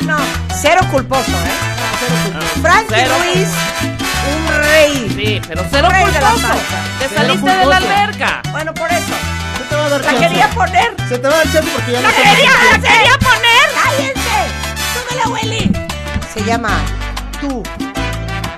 No, 0.01 0.17
cero 0.61 0.81
culposo, 0.91 1.31
¿eh? 1.31 2.61
Frankie 2.61 2.85
Cero. 2.95 3.15
Ruiz, 3.19 3.47
un 4.35 4.57
rey. 4.63 5.11
Sí, 5.15 5.41
pero 5.47 5.63
cero 5.71 5.89
Rey 5.89 6.05
de 6.05 6.11
la 6.11 6.19
culposo. 6.31 6.47
salsa. 6.47 6.75
Te 6.99 7.07
Cero 7.09 7.21
saliste 7.21 7.49
de 7.49 7.65
la 7.65 7.77
culposo. 7.77 7.93
alberca. 7.93 8.41
Bueno, 8.51 8.73
por 8.73 8.91
eso. 8.91 9.13
Se 9.57 9.63
te 9.69 9.75
va 9.75 9.85
a 9.85 9.89
dar 9.89 10.01
La 10.01 10.11
chance. 10.11 10.27
quería 10.27 10.47
poner. 10.49 10.95
Se 11.09 11.17
te 11.17 11.27
va 11.27 11.33
a 11.33 11.37
dar 11.37 11.51
chance 11.51 11.69
porque 11.73 11.91
ya 11.91 12.01
¡La 12.01 12.09
no 12.09 12.15
quería, 12.15 12.51
la 12.71 12.79
quería 12.79 13.17
poner! 13.19 13.65
¡Cállense! 13.83 14.37
¡Súbele, 14.93 15.27
Willy! 15.33 15.71
Se 16.33 16.43
llama 16.43 16.77
Tú 17.41 17.63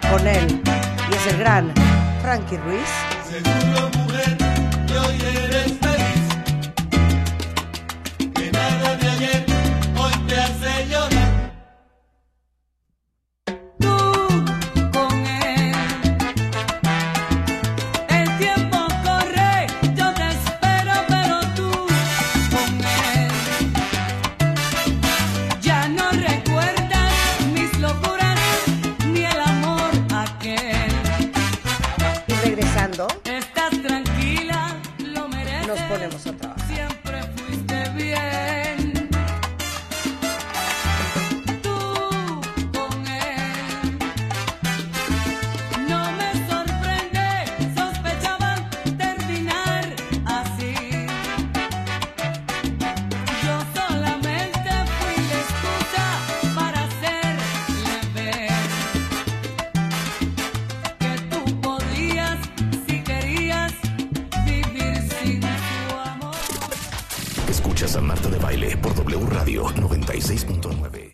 con 0.09 0.27
él. 0.27 0.61
Y 1.11 1.15
es 1.15 1.27
el 1.33 1.37
gran 1.39 1.71
Frankie 2.21 2.57
Ruiz. 2.57 2.89
Seguro, 3.29 3.89